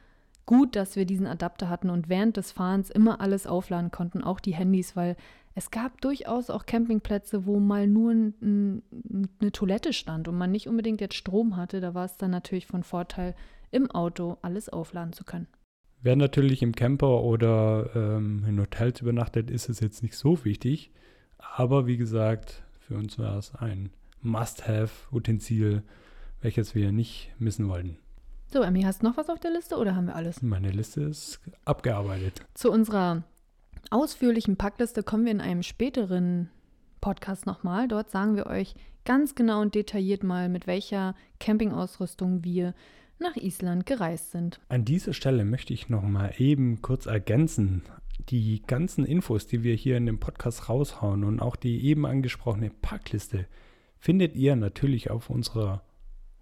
[0.44, 4.40] gut, dass wir diesen Adapter hatten und während des Fahrens immer alles aufladen konnten, auch
[4.40, 5.16] die Handys, weil
[5.54, 8.82] es gab durchaus auch Campingplätze, wo mal nur ein, ein,
[9.40, 11.80] eine Toilette stand und man nicht unbedingt jetzt Strom hatte.
[11.80, 13.34] Da war es dann natürlich von Vorteil,
[13.70, 15.46] im Auto alles aufladen zu können.
[16.00, 20.90] Wer natürlich im Camper oder ähm, in Hotels übernachtet, ist es jetzt nicht so wichtig.
[21.38, 23.88] Aber wie gesagt, für uns war es ein
[24.20, 25.82] Must-Have-Utensil,
[26.42, 27.96] welches wir nicht missen wollten.
[28.52, 30.42] So, Emmy, hast du noch was auf der Liste oder haben wir alles?
[30.42, 32.42] Meine Liste ist abgearbeitet.
[32.52, 33.22] Zu unserer
[33.90, 36.50] ausführlichen Packliste kommen wir in einem späteren
[37.00, 37.88] Podcast nochmal.
[37.88, 38.74] Dort sagen wir euch
[39.06, 42.74] ganz genau und detailliert mal, mit welcher Campingausrüstung wir
[43.18, 44.60] nach Island gereist sind.
[44.68, 47.84] An dieser Stelle möchte ich noch mal eben kurz ergänzen.
[48.28, 52.70] Die ganzen Infos, die wir hier in dem Podcast raushauen und auch die eben angesprochene
[52.70, 53.46] Packliste,
[53.98, 55.82] findet ihr natürlich auf unserer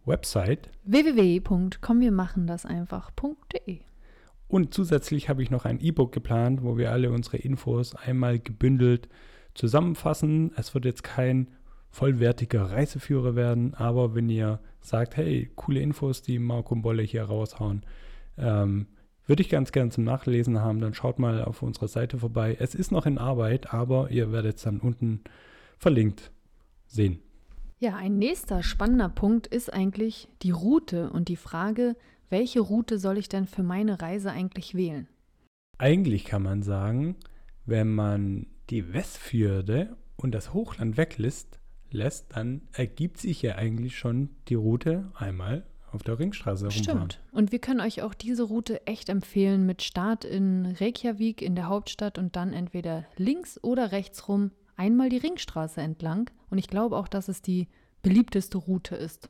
[0.05, 0.71] Website.
[0.85, 3.81] www.kommwirmachendaseinfach.de
[4.49, 9.09] Und zusätzlich habe ich noch ein E-Book geplant, wo wir alle unsere Infos einmal gebündelt
[9.55, 10.53] zusammenfassen.
[10.57, 11.49] Es wird jetzt kein
[11.91, 17.25] vollwertiger Reiseführer werden, aber wenn ihr sagt, hey, coole Infos, die Marco und Bolle hier
[17.25, 17.83] raushauen,
[18.39, 18.87] ähm,
[19.31, 22.57] würde ich ganz gern zum Nachlesen haben, dann schaut mal auf unserer Seite vorbei.
[22.59, 25.21] Es ist noch in Arbeit, aber ihr werdet es dann unten
[25.79, 26.33] verlinkt
[26.89, 27.21] sehen.
[27.79, 31.95] Ja, ein nächster spannender Punkt ist eigentlich die Route und die Frage,
[32.29, 35.07] welche Route soll ich denn für meine Reise eigentlich wählen?
[35.79, 37.15] Eigentlich kann man sagen,
[37.67, 41.61] wenn man die Westfjorde und das Hochland weglässt,
[41.93, 47.11] lässt, dann ergibt sich ja eigentlich schon die Route einmal auf der Ringstraße rumfahren.
[47.11, 47.21] Stimmt.
[47.33, 51.69] Und wir können euch auch diese Route echt empfehlen mit Start in Reykjavik in der
[51.69, 56.31] Hauptstadt und dann entweder links oder rechts rum einmal die Ringstraße entlang.
[56.49, 57.69] Und ich glaube auch, dass es die
[58.03, 59.29] beliebteste Route ist.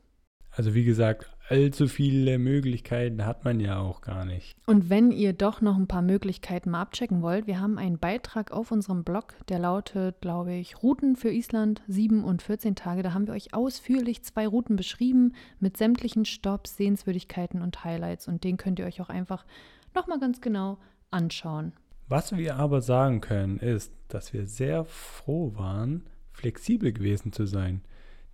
[0.51, 4.55] Also wie gesagt, allzu viele Möglichkeiten hat man ja auch gar nicht.
[4.65, 8.51] Und wenn ihr doch noch ein paar Möglichkeiten mal abchecken wollt, wir haben einen Beitrag
[8.51, 13.03] auf unserem Blog, der lautet, glaube ich, Routen für Island 7 und 14 Tage.
[13.03, 18.29] Da haben wir euch ausführlich zwei Routen beschrieben mit sämtlichen Stops, Sehenswürdigkeiten und Highlights.
[18.29, 19.45] Und den könnt ihr euch auch einfach
[19.93, 20.77] nochmal ganz genau
[21.11, 21.73] anschauen.
[22.07, 27.81] Was wir aber sagen können, ist, dass wir sehr froh waren, flexibel gewesen zu sein.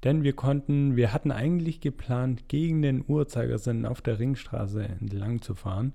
[0.03, 5.55] Denn wir konnten, wir hatten eigentlich geplant, gegen den Uhrzeigersinn auf der Ringstraße entlang zu
[5.55, 5.93] fahren,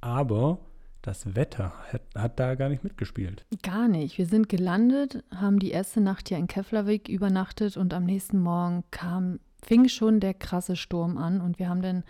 [0.00, 0.58] aber
[1.02, 3.44] das Wetter hat, hat da gar nicht mitgespielt.
[3.62, 4.16] Gar nicht.
[4.16, 8.84] Wir sind gelandet, haben die erste Nacht hier in Keflavik übernachtet und am nächsten Morgen
[8.90, 12.04] kam, fing schon der krasse Sturm an und wir haben dann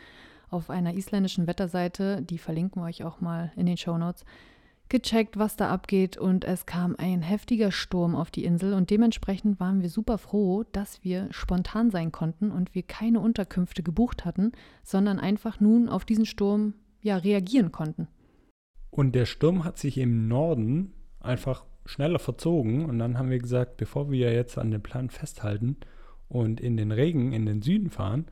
[0.48, 4.24] auf einer isländischen Wetterseite, die verlinken wir euch auch mal in den Shownotes,
[4.88, 9.58] gecheckt, was da abgeht und es kam ein heftiger Sturm auf die Insel und dementsprechend
[9.58, 14.52] waren wir super froh, dass wir spontan sein konnten und wir keine Unterkünfte gebucht hatten,
[14.82, 18.08] sondern einfach nun auf diesen Sturm ja reagieren konnten.
[18.90, 23.76] Und der Sturm hat sich im Norden einfach schneller verzogen und dann haben wir gesagt,
[23.76, 25.76] bevor wir jetzt an dem Plan festhalten
[26.28, 28.26] und in den Regen in den Süden fahren,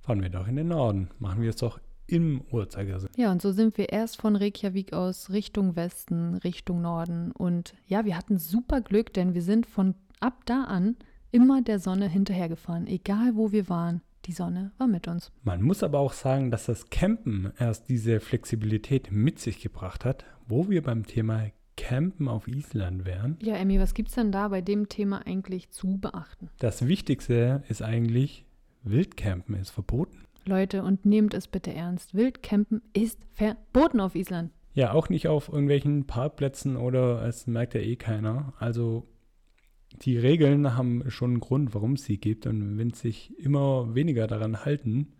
[0.00, 1.10] fahren wir doch in den Norden.
[1.18, 3.10] Machen wir es doch im Uhrzeigersinn.
[3.16, 7.30] Ja, und so sind wir erst von Reykjavik aus Richtung Westen, Richtung Norden.
[7.32, 10.96] Und ja, wir hatten super Glück, denn wir sind von ab da an
[11.30, 12.86] immer der Sonne hinterhergefahren.
[12.86, 15.30] Egal wo wir waren, die Sonne war mit uns.
[15.42, 20.24] Man muss aber auch sagen, dass das Campen erst diese Flexibilität mit sich gebracht hat,
[20.46, 23.38] wo wir beim Thema Campen auf Island wären.
[23.40, 26.50] Ja, Emmy, was gibt's denn da bei dem Thema eigentlich zu beachten?
[26.58, 28.44] Das Wichtigste ist eigentlich,
[28.82, 30.24] Wildcampen ist verboten.
[30.48, 32.14] Leute, und nehmt es bitte ernst.
[32.14, 34.50] Wildcampen ist verboten auf Island.
[34.74, 38.52] Ja, auch nicht auf irgendwelchen Parkplätzen oder es merkt ja eh keiner.
[38.58, 39.06] Also
[40.02, 42.46] die Regeln haben schon einen Grund, warum es sie gibt.
[42.46, 45.14] Und wenn sich immer weniger daran halten,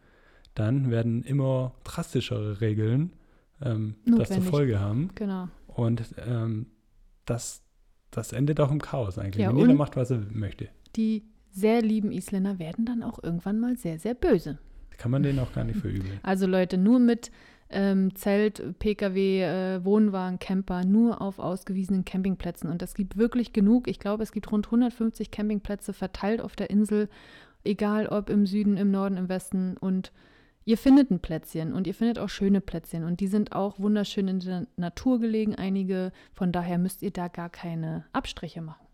[0.54, 3.12] dann werden immer drastischere Regeln
[3.62, 4.42] ähm, das zur.
[4.42, 5.10] Folge haben.
[5.14, 5.48] Genau.
[5.66, 6.66] Und ähm,
[7.24, 7.62] das,
[8.10, 9.42] das endet auch im Chaos eigentlich.
[9.42, 10.68] Ja, wenn jeder macht, was er möchte.
[10.96, 14.58] Die sehr lieben Isländer werden dann auch irgendwann mal sehr, sehr böse.
[14.98, 16.20] Kann man denen auch gar nicht verübeln.
[16.22, 17.30] Also Leute, nur mit
[17.70, 22.70] ähm, Zelt, Pkw, äh, Wohnwagen, Camper, nur auf ausgewiesenen Campingplätzen.
[22.70, 23.88] Und es gibt wirklich genug.
[23.88, 27.08] Ich glaube, es gibt rund 150 Campingplätze verteilt auf der Insel,
[27.64, 29.76] egal ob im Süden, im Norden, im Westen.
[29.76, 30.12] Und
[30.64, 33.04] ihr findet ein Plätzchen und ihr findet auch schöne Plätzchen.
[33.04, 36.12] Und die sind auch wunderschön in der Natur gelegen, einige.
[36.32, 38.87] Von daher müsst ihr da gar keine Abstriche machen.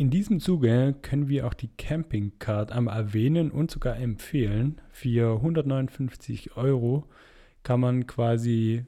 [0.00, 4.80] In diesem Zuge können wir auch die Campingcard einmal erwähnen und sogar empfehlen.
[4.90, 7.04] Für 159 Euro
[7.64, 8.86] kann man quasi.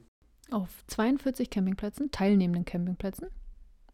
[0.49, 3.27] Auf 42 Campingplätzen, teilnehmenden Campingplätzen.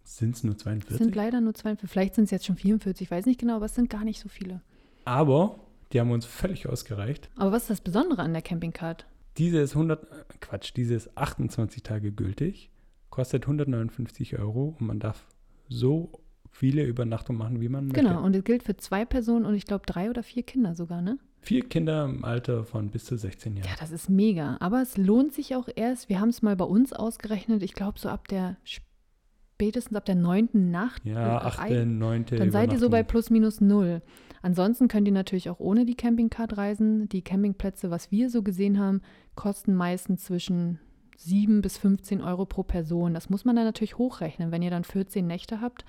[0.05, 0.97] Sind es nur 42?
[0.97, 1.89] Sind leider nur 42.
[1.89, 4.21] Vielleicht sind es jetzt schon 44, ich weiß nicht genau, aber es sind gar nicht
[4.21, 4.61] so viele.
[5.03, 5.59] Aber
[5.91, 7.29] die haben uns völlig ausgereicht.
[7.35, 9.05] Aber was ist das Besondere an der Campingcard?
[9.37, 12.69] Diese ist 100, Quatsch, diese ist 28 Tage gültig,
[13.09, 15.27] kostet 159 Euro und man darf
[15.67, 16.13] so
[16.51, 18.01] viele Übernachtungen machen, wie man möchte.
[18.01, 21.01] Genau, und es gilt für zwei Personen und ich glaube drei oder vier Kinder sogar,
[21.01, 21.17] ne?
[21.41, 23.69] Vier Kinder im Alter von bis zu 16 Jahren.
[23.69, 24.57] Ja, das ist mega.
[24.59, 27.97] Aber es lohnt sich auch erst, wir haben es mal bei uns ausgerechnet, ich glaube
[27.97, 31.05] so ab der spätestens ab der neunten Nacht.
[31.05, 32.37] Ja, achte, neunte.
[32.37, 34.01] Dann seid ihr so bei plus minus null.
[34.41, 37.09] Ansonsten könnt ihr natürlich auch ohne die Campingcard reisen.
[37.09, 39.01] Die Campingplätze, was wir so gesehen haben,
[39.35, 40.79] kosten meistens zwischen
[41.17, 43.13] 7 bis 15 Euro pro Person.
[43.13, 44.51] Das muss man dann natürlich hochrechnen.
[44.51, 45.83] Wenn ihr dann 14 Nächte habt,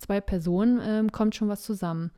[0.00, 2.10] zwei Personen, ähm, kommt schon was zusammen.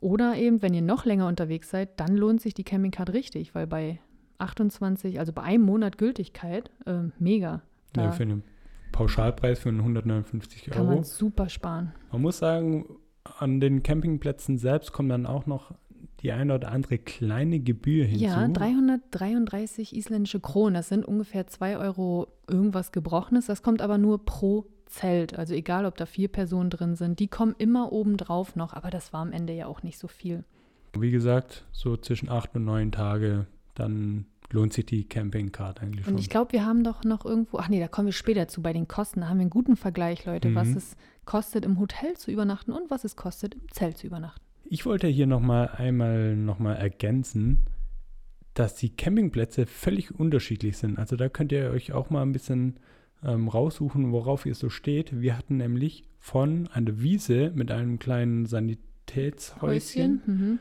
[0.00, 3.66] Oder eben, wenn ihr noch länger unterwegs seid, dann lohnt sich die Campingcard richtig, weil
[3.66, 4.00] bei
[4.38, 7.62] 28, also bei einem Monat Gültigkeit, ähm, mega.
[7.92, 8.44] Da Ja, für einen
[8.92, 10.94] Pauschalpreis von 159 kann Euro.
[10.96, 11.92] man super sparen.
[12.12, 12.86] Man muss sagen,
[13.38, 15.72] an den Campingplätzen selbst kommt dann auch noch
[16.20, 18.24] die eine oder andere kleine Gebühr hinzu.
[18.24, 20.74] Ja, 333 isländische Kronen.
[20.74, 23.46] Das sind ungefähr 2 Euro irgendwas Gebrochenes.
[23.46, 25.38] Das kommt aber nur pro Zelt.
[25.38, 27.20] Also egal, ob da vier Personen drin sind.
[27.20, 28.72] Die kommen immer obendrauf noch.
[28.74, 30.44] Aber das war am Ende ja auch nicht so viel.
[30.98, 36.14] Wie gesagt, so zwischen acht und neun Tage, dann lohnt sich die Campingcard eigentlich schon.
[36.14, 38.62] Und ich glaube, wir haben doch noch irgendwo, ach nee, da kommen wir später zu
[38.62, 39.20] bei den Kosten.
[39.20, 40.76] Da haben wir einen guten Vergleich, Leute, was Mhm.
[40.78, 40.96] es
[41.26, 44.40] kostet, im Hotel zu übernachten und was es kostet, im Zelt zu übernachten.
[44.64, 47.64] Ich wollte hier nochmal einmal noch mal ergänzen,
[48.54, 50.98] dass die Campingplätze völlig unterschiedlich sind.
[50.98, 52.78] Also da könnt ihr euch auch mal ein bisschen
[53.24, 55.20] ähm, raussuchen, worauf ihr so steht.
[55.20, 60.58] Wir hatten nämlich von einer Wiese mit einem kleinen Sanitätshäuschen Mhm.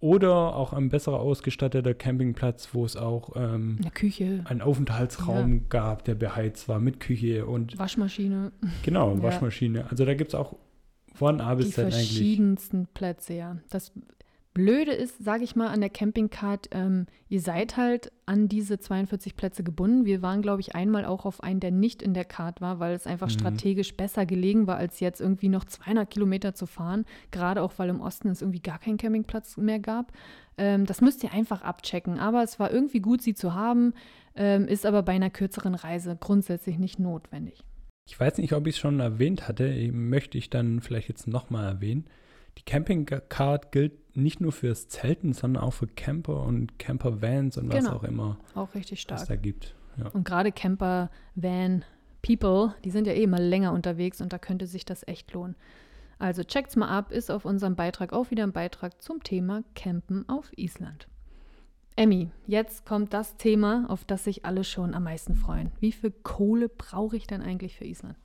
[0.00, 6.04] oder auch ein besser ausgestatteter Campingplatz, wo es auch ähm, Eine Küche, einen Aufenthaltsraum gab,
[6.04, 9.22] der beheizt war mit Küche und Waschmaschine, genau, Ja.
[9.22, 9.86] Waschmaschine.
[9.90, 10.56] Also da gibt es auch
[11.14, 11.94] von A bis die Z eigentlich.
[12.08, 13.56] verschiedensten Plätze, ja.
[13.70, 13.92] Das
[14.54, 19.34] Blöde ist, sage ich mal, an der Campingcard, ähm, ihr seid halt an diese 42
[19.36, 20.04] Plätze gebunden.
[20.04, 22.94] Wir waren, glaube ich, einmal auch auf einen, der nicht in der Card war, weil
[22.94, 23.32] es einfach Mhm.
[23.32, 27.04] strategisch besser gelegen war, als jetzt irgendwie noch 200 Kilometer zu fahren.
[27.32, 30.12] Gerade auch, weil im Osten es irgendwie gar keinen Campingplatz mehr gab.
[30.56, 32.20] Ähm, das müsst ihr einfach abchecken.
[32.20, 33.92] Aber es war irgendwie gut, sie zu haben,
[34.36, 37.64] ähm, ist aber bei einer kürzeren Reise grundsätzlich nicht notwendig.
[38.06, 41.66] Ich weiß nicht, ob ich es schon erwähnt hatte, möchte ich dann vielleicht jetzt nochmal
[41.66, 42.04] erwähnen.
[42.58, 47.84] Die Campingcard gilt nicht nur fürs Zelten, sondern auch für Camper und Campervans und was
[47.84, 47.96] Genau.
[47.96, 49.26] auch immer Auch richtig es stark.
[49.26, 49.74] da gibt.
[49.98, 50.08] Ja.
[50.08, 51.84] Und gerade Camper, Van,
[52.22, 55.56] People, die sind ja eh immer länger unterwegs und da könnte sich das echt lohnen.
[56.18, 60.28] Also checkt's mal ab, ist auf unserem Beitrag auch wieder ein Beitrag zum Thema Campen
[60.28, 61.08] auf Island.
[61.96, 65.70] Emmy, jetzt kommt das Thema, auf das sich alle schon am meisten freuen.
[65.80, 68.16] Wie viel Kohle brauche ich denn eigentlich für Island?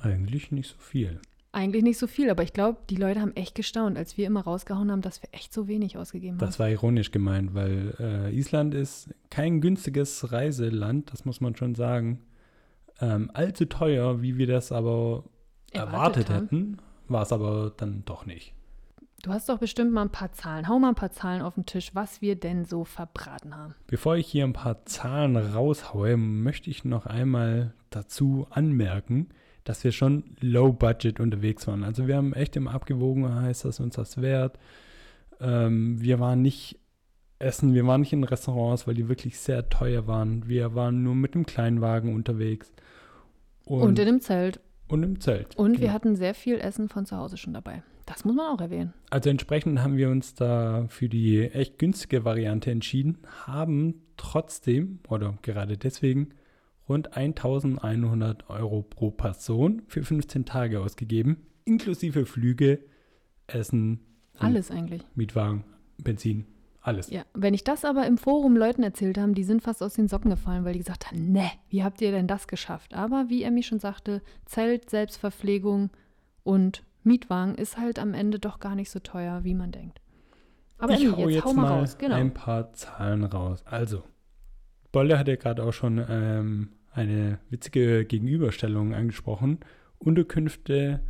[0.00, 1.20] Eigentlich nicht so viel.
[1.56, 4.42] Eigentlich nicht so viel, aber ich glaube, die Leute haben echt gestaunt, als wir immer
[4.42, 6.46] rausgehauen haben, dass wir echt so wenig ausgegeben haben.
[6.46, 11.74] Das war ironisch gemeint, weil äh, Island ist kein günstiges Reiseland, das muss man schon
[11.74, 12.20] sagen.
[13.00, 15.24] Ähm, allzu teuer, wie wir das aber
[15.72, 16.76] erwartet, Erwartet hätten,
[17.08, 18.52] war es aber dann doch nicht.
[19.22, 20.68] Du hast doch bestimmt mal ein paar Zahlen.
[20.68, 23.74] Hau mal ein paar Zahlen auf den Tisch, was wir denn so verbraten haben.
[23.86, 29.30] Bevor ich hier ein paar Zahlen raushaue, möchte ich noch einmal dazu anmerken,
[29.66, 31.84] dass wir schon low budget unterwegs waren.
[31.84, 34.58] Also wir haben echt im Abgewogen, heißt das uns das wert.
[35.40, 36.78] Ähm, wir waren nicht
[37.38, 40.48] essen, wir waren nicht in Restaurants, weil die wirklich sehr teuer waren.
[40.48, 42.72] Wir waren nur mit dem Kleinwagen unterwegs.
[43.66, 44.60] Und, Und, in dem Zelt.
[44.88, 45.56] und im Zelt.
[45.56, 45.92] Und wir Genau.
[45.92, 47.82] hatten sehr viel Essen von zu Hause schon dabei.
[48.06, 48.94] Das muss man auch erwähnen.
[49.10, 55.36] Also entsprechend haben wir uns da für die echt günstige Variante entschieden, haben trotzdem oder
[55.42, 56.28] gerade deswegen
[56.88, 62.80] rund 1100 Euro pro Person für 15 Tage ausgegeben, inklusive Flüge,
[63.46, 64.00] Essen,
[64.38, 65.02] Alles eigentlich.
[65.14, 65.64] Mietwagen,
[66.02, 66.46] Benzin,
[66.86, 67.10] alles.
[67.10, 70.08] Ja, wenn ich das aber im Forum Leuten erzählt haben, die sind fast aus den
[70.08, 72.94] Socken gefallen, weil die gesagt haben, ne, wie habt ihr denn das geschafft?
[72.94, 75.90] Aber wie Emmy schon sagte, Zelt, Selbstverpflegung
[76.44, 80.00] und Mietwagen ist halt am Ende doch gar nicht so teuer, wie man denkt.
[80.78, 81.98] Aber ich Emmy, jetzt, jetzt hau mal mal raus.
[81.98, 82.14] Genau.
[82.14, 83.64] ein paar Zahlen raus.
[83.64, 84.04] Also,
[84.92, 89.58] Bolle hat ja gerade auch schon ähm, eine witzige Gegenüberstellung angesprochen.
[89.98, 91.00] Unterkünfte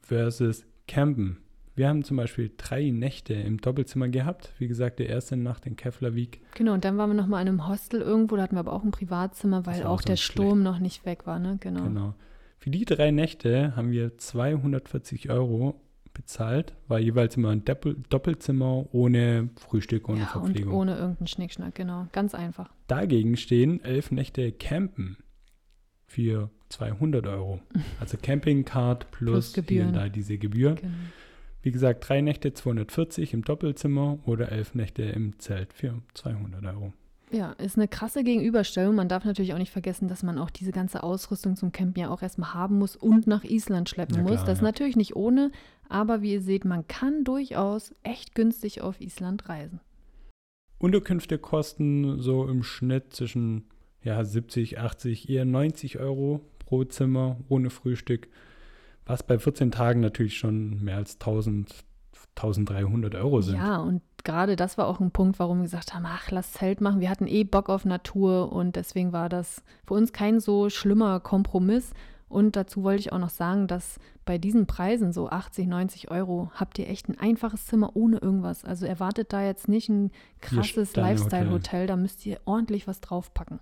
[0.00, 1.38] versus Campen.
[1.74, 4.52] Wir haben zum Beispiel drei Nächte im Doppelzimmer gehabt.
[4.58, 6.40] Wie gesagt, der erste Nacht in Keflavik.
[6.56, 8.72] Genau, und dann waren wir noch mal in einem Hostel irgendwo, da hatten wir aber
[8.72, 10.32] auch ein Privatzimmer, weil auch so der schlecht.
[10.32, 11.58] Sturm noch nicht weg war, ne?
[11.60, 11.84] Genau.
[11.84, 12.14] Genau.
[12.58, 15.80] Für die drei Nächte haben wir 240 Euro
[16.18, 20.74] bezahlt, war jeweils immer ein Doppel Doppelzimmer ohne Frühstück, ohne ja, Verpflegung.
[20.74, 22.08] Und ohne irgendeinen Schnickschnack, genau.
[22.12, 22.70] Ganz einfach.
[22.88, 25.16] Dagegen stehen elf Nächte Campen
[26.06, 27.60] für 200 Euro.
[28.00, 29.92] Also Campingcard plus, Plus Gebühren.
[29.92, 30.74] da diese Gebühr.
[30.74, 30.92] Genau.
[31.62, 36.92] Wie gesagt, drei Nächte 240 im Doppelzimmer oder elf Nächte im Zelt für 200 Euro.
[37.30, 38.94] Ja, ist eine krasse Gegenüberstellung.
[38.94, 42.10] Man darf natürlich auch nicht vergessen, dass man auch diese ganze Ausrüstung zum Campen ja
[42.10, 44.32] auch erstmal haben muss und nach Island schleppen Ja, muss.
[44.32, 44.68] klar, das ist ja.
[44.68, 45.50] natürlich nicht ohne,
[45.88, 49.80] aber wie ihr seht, man kann durchaus echt günstig auf Island reisen.
[50.78, 53.64] Unterkünfte kosten so im Schnitt zwischen
[54.02, 58.28] ja, 70, 80, eher 90 Euro pro Zimmer ohne Frühstück,
[59.04, 61.84] was bei 14 Tagen natürlich schon mehr als 1000,
[62.36, 63.56] 1300 Euro sind.
[63.56, 66.82] Ja, und gerade das war auch ein Punkt, warum wir gesagt haben, ach, lass Zelt
[66.82, 67.00] machen.
[67.00, 71.18] Wir hatten eh Bock auf Natur und deswegen war das für uns kein so schlimmer
[71.18, 71.92] Kompromiss.
[72.28, 76.50] Und dazu wollte ich auch noch sagen, dass bei diesen Preisen, so 80, 90 Euro,
[76.54, 78.66] habt ihr echt ein einfaches Zimmer ohne irgendwas.
[78.66, 80.10] Also erwartet da jetzt nicht ein
[80.42, 80.94] krasses.
[80.94, 83.60] Lifestyle-Hotel, da müsst ihr ordentlich was draufpacken.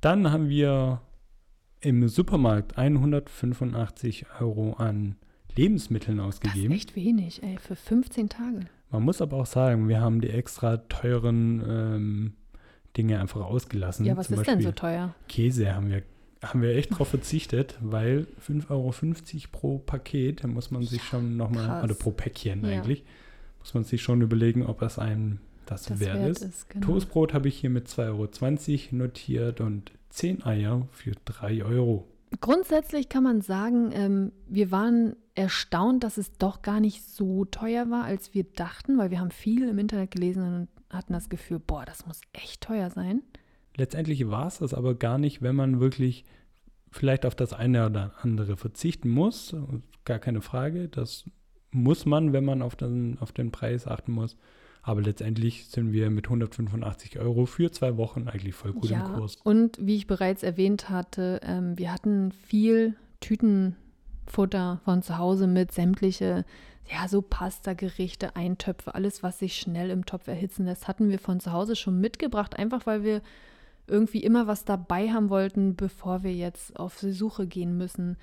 [0.00, 1.00] Dann haben wir
[1.80, 5.16] im Supermarkt 185 Euro an
[5.56, 6.72] Lebensmitteln Das ist ausgegeben.
[6.72, 8.66] echt wenig, ey, für 15 Tage.
[8.90, 12.32] Man muss aber auch sagen, wir haben die extra teuren ähm,
[12.96, 14.04] Dinge einfach ausgelassen.
[14.04, 15.14] Ja, was Zum ist denn so Beispiel teuer?
[15.28, 16.02] Käse haben wir,
[16.42, 18.92] haben wir echt drauf verzichtet, weil 5,50 Euro
[19.52, 22.78] pro Paket, da muss man sich schon nochmal, oder pro Päckchen Ja.
[22.78, 23.04] eigentlich,
[23.60, 26.42] muss man sich schon überlegen, ob es einem das, Das wert, wert ist.
[26.42, 26.86] ist, genau.
[26.86, 28.08] Toastbrot habe ich hier mit 2,20
[28.92, 32.08] Euro notiert und 10 Eier für 3 Euro.
[32.40, 37.90] Grundsätzlich kann man sagen, ähm, wir waren erstaunt, dass es doch gar nicht so teuer
[37.90, 41.58] war, als wir dachten, weil wir haben viel im Internet gelesen und hatten das Gefühl,
[41.58, 43.22] boah, das muss echt teuer sein.
[43.76, 46.24] Letztendlich war es das aber gar nicht, wenn man wirklich
[46.90, 49.54] vielleicht auf das eine oder andere verzichten muss.
[50.04, 50.88] Gar keine Frage.
[50.88, 51.24] Das
[51.70, 54.36] muss man, wenn man auf den, auf den Preis achten muss.
[54.82, 59.12] Aber letztendlich sind wir mit 185 Euro für zwei Wochen eigentlich voll gut ja, im
[59.14, 59.36] Kurs.
[59.44, 62.96] und wie ich bereits erwähnt hatte, ähm, wir hatten viel
[64.30, 66.44] Tütenfutter von zu Hause mit sämtliche,
[66.90, 71.40] ja, so Pasta-Gerichte, Eintöpfe, alles, was sich schnell im Topf erhitzen lässt, hatten wir von
[71.40, 73.22] zu Hause schon mitgebracht, einfach weil wir
[73.86, 78.16] irgendwie immer was dabei haben wollten, bevor wir jetzt auf die Suche gehen müssen.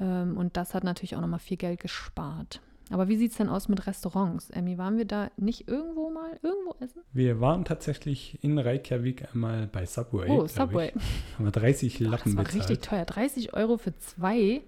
[0.00, 2.60] Ähm, und das hat natürlich auch nochmal viel Geld gespart.
[2.90, 4.50] Aber wie sieht es denn aus mit Restaurants?
[4.50, 7.02] Emmy, waren wir da nicht irgendwo mal irgendwo essen?
[7.12, 10.28] Wir waren tatsächlich in Reykjavik einmal bei Subway.
[10.28, 10.92] Oh, Subway.
[10.94, 11.38] Ich.
[11.38, 12.70] Haben wir 30 Boah, Lappen das war bezahlt.
[12.70, 13.04] richtig teuer.
[13.04, 14.62] 30 Euro für zwei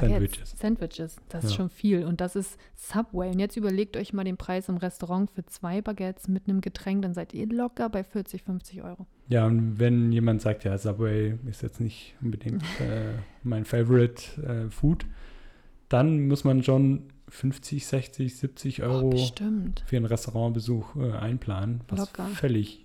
[0.00, 0.54] Sandwiches.
[0.58, 1.16] Sandwiches.
[1.28, 1.56] Das ist Ja.
[1.56, 2.04] schon viel.
[2.04, 3.30] Und das ist Subway.
[3.30, 7.02] Und jetzt überlegt euch mal den Preis im Restaurant für zwei Baguettes mit einem Getränk.
[7.02, 9.06] Dann seid ihr locker bei 40, 50 Euro.
[9.28, 14.70] Ja, und wenn jemand sagt, ja, Subway ist jetzt nicht unbedingt äh, mein Favorite äh,
[14.70, 15.06] Food,
[15.88, 19.82] dann muss man schon 50, 60, 70 Oh, Euro bestimmt.
[19.86, 22.26] für einen Restaurantbesuch äh, einplanen, was Locker.
[22.28, 22.84] völlig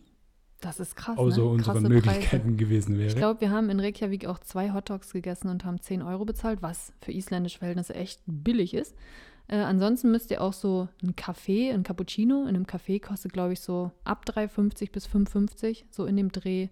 [0.64, 1.18] Das ist krass.
[1.18, 1.45] außer ne?
[1.45, 2.99] unseren Krasse Möglichkeiten gewesen Preise.
[2.99, 3.09] wäre.
[3.09, 6.61] Ich glaube, wir haben in Reykjavik auch zwei Hotdogs gegessen und haben 10 Euro bezahlt,
[6.61, 8.95] was für isländische Verhältnisse echt billig ist.
[9.49, 13.53] Äh, ansonsten müsst ihr auch so ein Kaffee, ein Cappuccino in einem Café kostet, glaube
[13.53, 16.70] ich, so ab 3,50 bis 5,50, so in dem Dreh.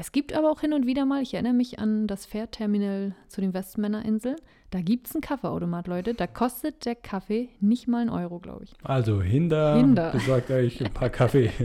[0.00, 3.40] Es gibt aber auch hin und wieder mal, ich erinnere mich an das Fährterminal zu
[3.40, 4.36] den Westmännerinseln,
[4.70, 6.14] da gibt es einen Kaffeeautomat, Leute.
[6.14, 8.74] Da kostet der Kaffee nicht mal einen Euro, glaube ich.
[8.84, 10.12] Also Hinder, Hinder.
[10.12, 11.50] besorgt euch ein paar Kaffee.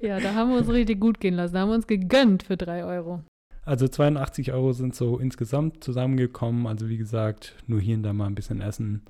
[0.00, 1.54] Ja, da haben wir uns richtig gut gehen lassen.
[1.54, 3.22] Da haben wir uns gegönnt für 3 Euro.
[3.64, 6.66] Also 82 Euro sind so insgesamt zusammengekommen.
[6.66, 9.04] Also wie gesagt, nur hier und da mal ein bisschen essen.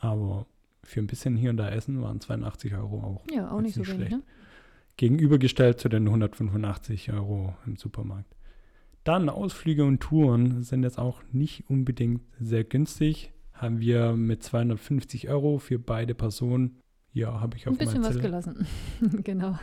[0.00, 0.46] Aber
[0.82, 3.82] für ein bisschen hier und da essen waren 82 Euro auch Ja, auch nicht so
[3.82, 4.22] nicht wenig, ne?
[4.96, 8.34] Gegenübergestellt zu den 185 Euro im Supermarkt.
[9.04, 13.32] Dann Ausflüge und Touren sind jetzt auch nicht unbedingt sehr günstig.
[13.52, 16.80] Haben wir mit 250 Euro für beide Personen.
[17.12, 18.66] Ja, habe ich auf Ein bisschen was gelassen.
[19.22, 19.58] genau.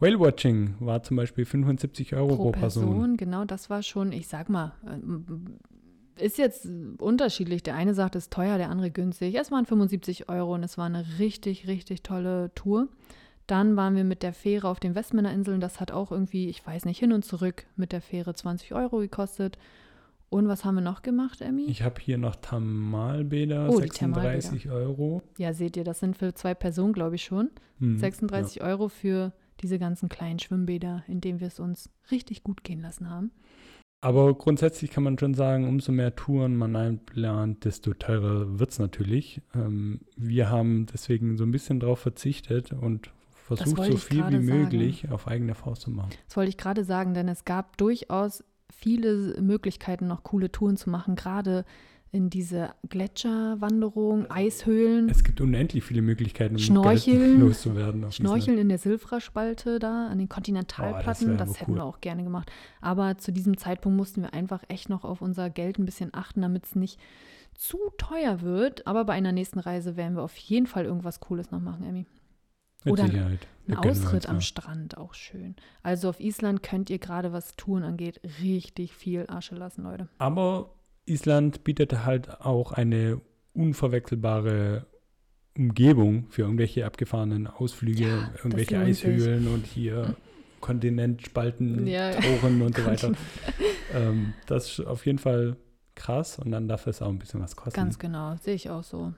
[0.00, 2.84] Whale Watching war zum Beispiel 75 Euro pro, Pro Person.
[2.84, 5.58] Person, genau, das war schon, ich sag mal, ähm,
[6.16, 7.62] ist jetzt unterschiedlich.
[7.62, 9.34] Der eine sagt, es ist teuer, der andere günstig.
[9.36, 12.88] Es waren 75 Euro und es war eine richtig, richtig tolle Tour.
[13.46, 15.60] Dann waren wir mit der Fähre auf den Westmännerinseln.
[15.60, 18.98] Das hat auch irgendwie, ich weiß nicht, hin und zurück mit der Fähre 20 Euro
[18.98, 19.58] gekostet.
[20.30, 21.66] Und was haben wir noch gemacht, Emmy?
[21.66, 25.22] Ich habe hier noch Thermalbäder, Oh, die 36 Euro.
[25.38, 27.50] ja, seht ihr, das sind für zwei Personen, glaube ich, schon.
[27.78, 32.64] Hm, 36 Euro für diese ganzen kleinen Schwimmbäder, in denen wir es uns richtig gut
[32.64, 33.30] gehen lassen haben.
[34.00, 38.78] Aber grundsätzlich kann man schon sagen, umso mehr Touren man einplant, desto teurer wird es
[38.78, 39.40] natürlich.
[39.54, 43.13] Ähm, wir haben deswegen so ein bisschen darauf verzichtet und
[43.44, 44.62] versucht, so viel wie gerade sagen.
[44.62, 46.10] möglich auf eigene Faust zu machen.
[46.26, 50.90] Das wollte ich gerade sagen, denn es gab durchaus viele Möglichkeiten, noch coole Touren zu
[50.90, 51.64] machen, gerade
[52.10, 55.08] in diese Gletscherwanderung, Eishöhlen.
[55.08, 57.40] Es gibt unendlich viele Möglichkeiten, um Schnorcheln.
[57.40, 58.10] Loszuwerden.
[58.12, 61.78] Schnorcheln in der Silfra-Spalte da an den Oh, das Kontinentalplatten, wär das, aber hätten cool.
[61.78, 62.52] wir auch gerne gemacht.
[62.80, 66.40] Aber zu diesem Zeitpunkt mussten wir einfach echt noch auf unser Geld ein bisschen achten,
[66.42, 67.00] damit es nicht
[67.56, 68.86] zu teuer wird.
[68.86, 72.06] Aber bei einer nächsten Reise werden wir auf jeden Fall irgendwas Cooles noch machen, Emmy.
[72.84, 73.46] Mit Oder Sicherheit.
[73.66, 74.40] Ein Ausritt am.
[74.42, 75.56] Strand, auch schön.
[75.82, 80.08] Also auf Island könnt ihr gerade, was Touren angeht, richtig viel Asche lassen, Leute.
[80.18, 80.70] Aber
[81.06, 83.20] Island bietet halt auch eine
[83.54, 84.86] unverwechselbare
[85.56, 88.78] Umgebung für irgendwelche abgefahrenen Ausflüge, Ja, irgendwelche.
[88.78, 90.14] Eishöhlen und hier
[90.60, 92.10] Kontinentspalten Ja.
[92.12, 93.12] tauchen und so weiter.
[93.94, 95.56] ähm, das ist auf jeden Fall
[95.94, 97.76] krass und dann darf es auch ein bisschen was kosten.
[97.78, 99.14] Ganz genau, sehe ich auch so.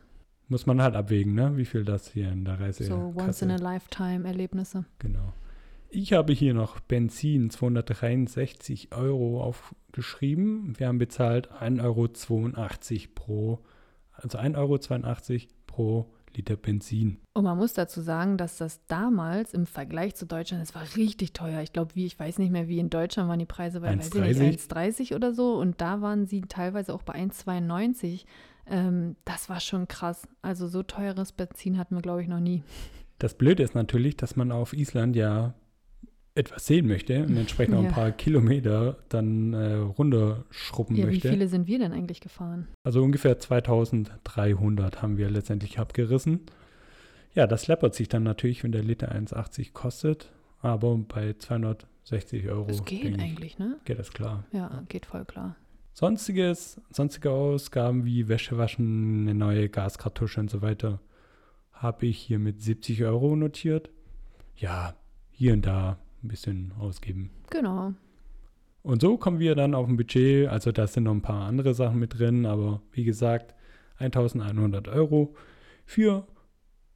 [0.49, 1.57] Muss man halt abwägen, ne?
[1.57, 4.85] wie viel das hier in der Reise So once in a lifetime Erlebnisse.
[4.99, 5.33] Genau.
[5.89, 10.79] Ich habe hier noch Benzin 263 Euro aufgeschrieben.
[10.79, 12.09] Wir haben bezahlt 1,82 Euro
[13.15, 13.59] pro,
[14.13, 17.19] also 1,82 Euro pro Liter Benzin.
[17.33, 21.33] Und man muss dazu sagen, dass das damals im Vergleich zu Deutschland, es war richtig
[21.33, 21.63] teuer.
[21.63, 24.09] Ich glaube, wie, ich weiß nicht mehr, wie in Deutschland waren die Preise bei weiß
[24.09, 25.11] ich nicht, 1,30?
[25.11, 25.55] 1,30 oder so.
[25.55, 28.25] Und da waren sie teilweise auch bei 1,92.
[28.69, 30.27] Ähm, das war schon krass.
[30.43, 32.63] Also so teures Benzin hatten wir, glaube ich, noch nie.
[33.19, 35.55] Das Blöde ist natürlich, dass man auf Island ja
[36.35, 37.89] etwas sehen möchte und entsprechend auch Ja.
[37.89, 41.31] ein paar Kilometer dann äh, runterschrubben Ja, wie möchte.
[41.31, 42.69] viele sind wir denn eigentlich gefahren?
[42.85, 46.41] Also ungefähr 2300 haben wir letztendlich abgerissen.
[47.35, 52.67] Ja, das läppert sich dann natürlich, wenn der Liter 1,80 kostet, aber bei 260 Euro
[52.69, 53.79] Es geht eigentlich, ne?
[53.85, 54.45] geht das klar.
[54.53, 55.57] Ja, geht voll klar.
[55.99, 61.01] Sonstiges, sonstige Ausgaben wie Wäsche waschen, eine neue Gaskartusche und so weiter,
[61.73, 63.89] habe ich hier mit 70 Euro notiert.
[64.59, 64.95] Ja,
[65.31, 67.31] hier und da ein bisschen ausgeben.
[67.49, 67.95] Genau.
[68.83, 71.73] Und so kommen wir dann auf ein Budget, also da sind noch ein paar andere
[71.73, 73.55] Sachen mit drin, aber wie gesagt,
[73.99, 75.35] 1100 Euro
[75.87, 76.27] für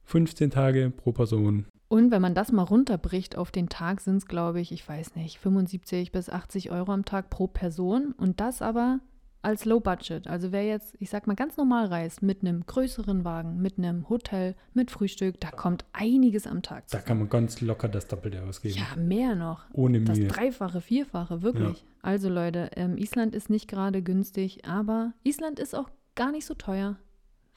[0.03, 1.65] 15 Tage pro Person.
[1.91, 5.15] Und wenn man das mal runterbricht auf den Tag, sind es, glaube ich, ich weiß
[5.15, 8.13] nicht, 75 bis 80 Euro am Tag pro Person.
[8.17, 9.01] Und das aber
[9.41, 10.25] als Low Budget.
[10.25, 14.07] Also wer jetzt, ich sag mal, ganz normal reist, mit einem größeren Wagen, mit einem
[14.07, 17.05] Hotel, mit Frühstück, da kommt einiges am Tag Da zusammen.
[17.07, 18.75] kann man ganz locker das Doppelte ausgeben.
[18.77, 19.65] Ja, mehr noch.
[19.73, 20.29] Ohne Das Mühe.
[20.29, 21.83] Dreifache, Vierfache, wirklich.
[22.01, 26.53] Also Leute, ähm, Island ist nicht gerade günstig, aber Island ist auch gar nicht so
[26.53, 26.95] teuer,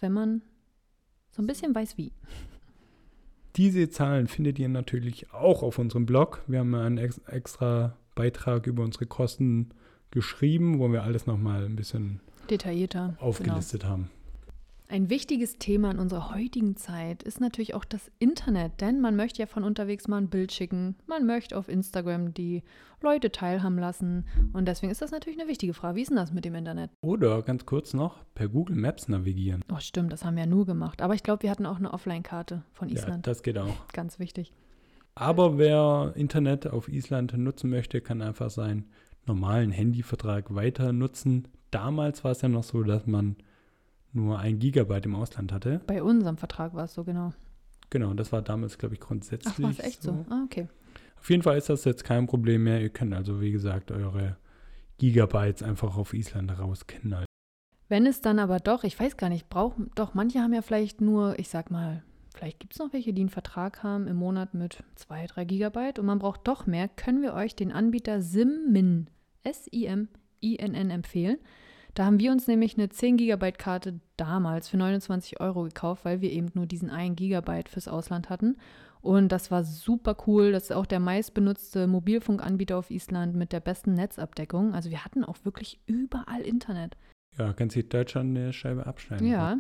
[0.01, 0.43] wenn man
[1.31, 2.13] so ein bisschen weiß wie.
[3.57, 6.43] Diese Zahlen findet ihr natürlich auch auf unserem Blog.
[6.47, 9.71] Wir haben einen ex extra Beitrag über unsere Kosten
[10.11, 13.15] geschrieben, wo wir alles nochmal ein bisschen Detaillierter.
[13.17, 13.21] Genau.
[13.21, 14.11] aufgelistet haben.
[14.87, 19.41] Ein wichtiges Thema in unserer heutigen Zeit ist natürlich auch das Internet, denn man möchte
[19.41, 22.63] ja von unterwegs mal ein Bild schicken, man möchte auf Instagram die
[23.01, 25.97] Leute teilhaben lassen und deswegen ist das natürlich eine wichtige Frage.
[25.97, 26.91] Wie ist denn das mit dem Internet?
[27.01, 29.65] Oder ganz kurz noch per Google Maps navigieren.
[29.73, 31.93] Oh, stimmt, das haben wir ja nur gemacht, aber ich glaube, wir hatten auch eine
[31.93, 33.27] Offline-Karte von Ja, Island.
[33.27, 33.89] das geht auch.
[33.95, 34.53] Ganz wichtig.
[35.15, 38.85] Aber wer Internet auf Island nutzen möchte, kann einfach seinen
[39.27, 41.49] normalen Handyvertrag weiter nutzen.
[41.71, 43.37] Damals war es ja noch so, dass man
[44.15, 45.81] nur ein Gigabyte im Ausland hatte.
[45.87, 47.33] Bei unserem Vertrag war es so genau.
[47.91, 49.55] Genau, das war damals, glaube ich, grundsätzlich.
[49.57, 50.25] Ach, war es echt so?
[50.29, 50.69] Ah, okay.
[51.19, 52.81] Auf jeden Fall ist das jetzt kein Problem mehr.
[52.81, 54.37] Ihr könnt also, wie gesagt, eure
[54.99, 57.27] Gigabytes einfach auf Island rausknallen.
[57.89, 61.01] Wenn es dann aber doch, ich weiß gar nicht, brauchen, doch, manche haben ja vielleicht
[61.01, 62.03] nur, ich sag mal,
[62.35, 65.99] vielleicht gibt es noch welche, die einen Vertrag haben im Monat mit 2, 3 Gigabyte
[65.99, 69.09] und man braucht doch mehr, können wir euch den Anbieter SimMin,
[69.43, 71.39] S-I-M-I-N-N empfehlen.
[71.95, 76.21] Da haben wir uns nämlich eine 10 Gigabyte Karte damals für 29 Euro gekauft, weil
[76.21, 78.57] wir eben nur diesen 1 Gigabyte fürs Ausland hatten.
[79.01, 80.51] Und das war super cool.
[80.51, 84.75] Das ist auch der meistbenutzte Mobilfunkanbieter auf Island mit der besten Netzabdeckung.
[84.75, 86.97] Also wir hatten auch wirklich überall Internet.
[87.39, 89.27] Ja, kann sich Deutschland eine Scheibe abschneiden.
[89.27, 89.59] Ja,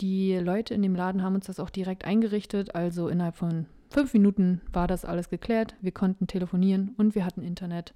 [0.00, 2.74] die Leute in dem Laden haben uns das auch direkt eingerichtet.
[2.74, 5.74] Also innerhalb von fünf Minuten war das alles geklärt.
[5.80, 7.94] Wir konnten telefonieren und wir hatten Internet,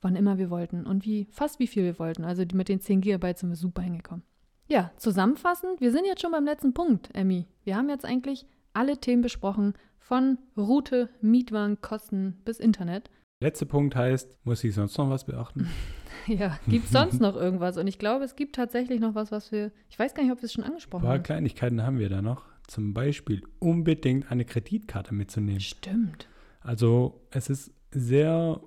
[0.00, 2.24] wann immer wir wollten und wie fast wie viel wir wollten.
[2.24, 4.22] Also die- mit den 10 Gigabyte sind wir super hingekommen.
[4.68, 7.46] Ja, zusammenfassend, wir sind jetzt schon beim letzten Punkt, Emmy.
[7.64, 13.10] Wir haben jetzt eigentlich alle Themen besprochen, von Route, Mietwagen, Kosten bis Internet.
[13.40, 15.68] Letzter Punkt heißt, muss ich sonst noch was beachten?
[16.26, 17.78] Ja, gibt es sonst noch irgendwas?
[17.78, 20.38] Und ich glaube, es gibt tatsächlich noch was, was wir, ich weiß gar nicht, ob
[20.42, 21.22] wir es schon Ein angesprochen paar haben.
[21.22, 22.44] Kleinigkeiten haben wir da noch.
[22.66, 25.60] Zum Beispiel unbedingt eine Kreditkarte mitzunehmen.
[25.60, 26.28] Stimmt.
[26.60, 28.60] Also es ist sehr,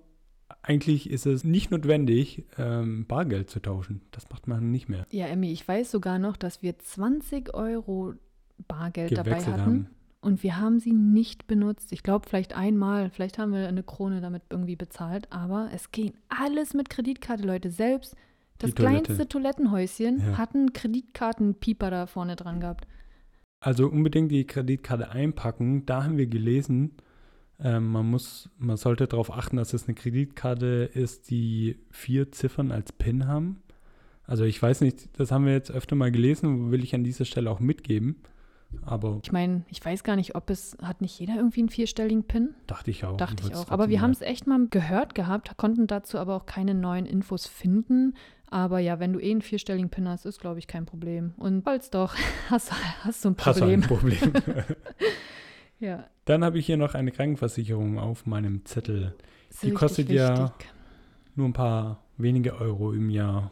[0.63, 4.01] eigentlich ist es nicht notwendig, ähm, Bargeld zu tauschen.
[4.11, 5.05] Das macht man nicht mehr.
[5.11, 8.13] Ja, Emmy, ich weiß sogar noch, dass wir 20 Euro
[8.67, 9.61] Bargeld dabei hatten.
[9.61, 9.87] haben.
[10.21, 11.91] und wir haben sie nicht benutzt.
[11.91, 16.13] Ich glaube, vielleicht einmal, vielleicht haben wir eine Krone damit irgendwie bezahlt, aber es ging
[16.29, 17.71] alles mit Kreditkarte, Leute.
[17.71, 18.15] Selbst
[18.59, 19.03] das Die Toilette.
[19.05, 20.37] kleinste Toilettenhäuschen Ja.
[20.37, 22.85] hat einen Kreditkartenpieper da vorne dran gehabt.
[23.59, 25.85] Also unbedingt die Kreditkarte einpacken.
[25.87, 26.91] Da haben wir gelesen,
[27.63, 32.71] ähm, man muss, man sollte darauf achten, dass es eine Kreditkarte ist, die vier Ziffern
[32.71, 33.61] als PIN haben.
[34.25, 37.25] Also ich weiß nicht, das haben wir jetzt öfter mal gelesen, will ich an dieser
[37.25, 38.21] Stelle auch mitgeben.
[38.83, 42.23] Aber Ich meine, ich weiß gar nicht, ob es, hat nicht jeder irgendwie einen vierstelligen
[42.23, 42.55] PIN?
[42.67, 43.17] dachte ich auch.
[43.17, 43.69] Dachte ich auch.
[43.69, 47.47] Aber wir haben es echt mal gehört gehabt, konnten dazu aber auch keine neuen Infos
[47.47, 48.15] finden.
[48.49, 51.33] Aber ja, wenn du eh einen vierstelligen PIN hast, ist, glaube ich, kein Problem.
[51.37, 52.15] Und falls doch,
[52.49, 52.71] hast,
[53.03, 53.81] hast du ein Hast du Problem.
[53.81, 54.17] ein Problem.
[55.79, 59.15] Ja, Dann habe ich hier noch eine Krankenversicherung auf meinem Zettel.
[59.49, 60.67] ist Die kostet ja- wichtig.
[61.35, 63.51] Nur ein paar wenige Euro im Jahr.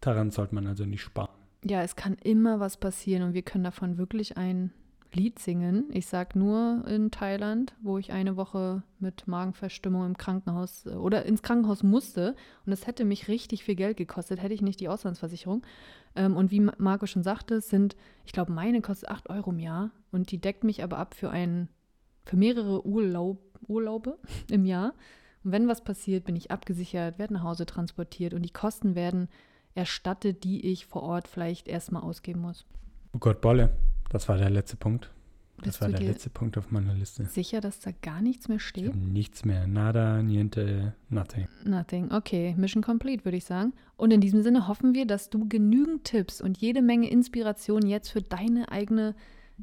[0.00, 1.28] Daran sollte man also nicht sparen.
[1.64, 4.72] Ja, es kann immer was passieren und wir können davon wirklich ein
[5.12, 5.84] Lied singen.
[5.92, 11.26] Ich sag nur in Thailand, wo ich eine Woche mit Magenverstimmung im Krankenhaus äh, oder
[11.26, 12.34] ins Krankenhaus musste
[12.64, 15.62] und es hätte mich richtig viel Geld gekostet, hätte ich nicht die Auslandsversicherung.
[16.16, 19.58] Ähm, und wie Ma- Marco schon sagte, sind, ich glaube, meine kostet 8 Euro im
[19.58, 21.68] Jahr und die deckt mich aber ab für ein,
[22.30, 24.16] für mehrere Urlaub, Urlaube
[24.50, 24.94] im Jahr.
[25.42, 29.28] Und wenn was passiert, bin ich abgesichert, werde nach Hause transportiert und die Kosten werden
[29.74, 32.66] erstattet, die ich vor Ort vielleicht erstmal ausgeben muss.
[33.14, 33.70] Oh Gott, Bolle.
[34.10, 35.10] Das war der letzte Punkt.
[35.56, 37.24] Das Bist war der letzte Punkt auf meiner Liste.
[37.24, 38.94] sicher, dass da gar nichts mehr steht?
[38.94, 39.66] nichts mehr.
[39.66, 41.48] Nada, niente, nothing.
[41.64, 42.12] Nothing.
[42.12, 43.74] Okay, Mission complete, würde ich sagen.
[43.96, 48.10] Und in diesem Sinne hoffen wir, dass du genügend Tipps und jede Menge Inspiration jetzt
[48.10, 49.14] für deine eigene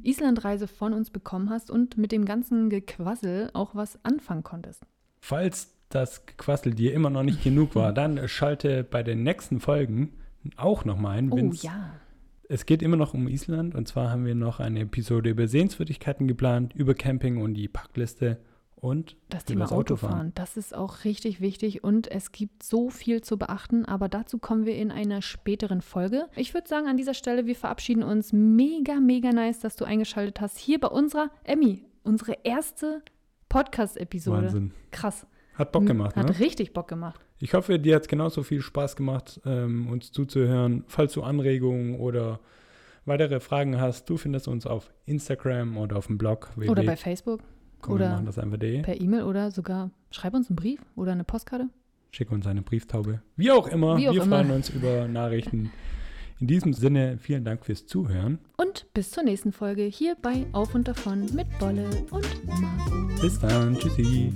[0.04, 4.84] Islandreise von uns bekommen hast und mit dem ganzen Gequassel auch was anfangen konntest.
[5.20, 10.14] Falls das Gequassel dir immer noch nicht genug war, dann schalte bei den nächsten Folgen
[10.56, 11.32] auch nochmal ein.
[11.32, 11.92] Oh ja.
[12.50, 16.28] Es geht immer noch um Island und zwar haben wir noch eine Episode über Sehenswürdigkeiten
[16.28, 18.38] geplant, über Camping und die Packliste
[18.80, 20.32] und Das Thema das Autofahren, Autofahren.
[20.36, 24.66] das ist auch richtig wichtig und es gibt so viel zu beachten, aber dazu kommen
[24.66, 26.28] wir in einer späteren Folge.
[26.36, 28.34] Ich würde sagen, an dieser Stelle, wir verabschieden uns.
[28.34, 30.58] Mega, mega nice, dass du eingeschaltet hast.
[30.58, 33.02] Hier bei unserer Emmy, unsere erste
[33.50, 34.44] Podcast-Episode.
[34.44, 34.72] Wahnsinn.
[34.92, 35.26] Krass.
[35.56, 36.40] Hat Bock gemacht, Hat ne?
[36.40, 37.20] richtig Bock gemacht.
[37.40, 40.84] Ich hoffe, dir hat es genauso viel Spaß gemacht, ähm, uns zuzuhören.
[40.88, 42.40] Falls du Anregungen oder
[43.06, 46.50] weitere Fragen hast, du findest uns auf Instagram oder auf dem Blog.
[46.58, 47.42] Oder bei Facebook,
[47.88, 48.82] oder machen das einfach.de.
[48.82, 51.70] per E-Mail oder sogar schreib uns einen Brief oder eine Postkarte.
[52.12, 53.22] Schick uns eine Brieftaube.
[53.36, 54.38] Wie auch immer, Wie auch wir immer.
[54.38, 55.72] freuen uns über Nachrichten.
[56.40, 58.38] In diesem Sinne, vielen Dank fürs Zuhören.
[58.58, 63.22] Und bis zur nächsten Folge hier bei Auf und Davon mit Bolle und Marco.
[63.22, 63.76] Bis dann.
[63.76, 64.32] Tschüssi.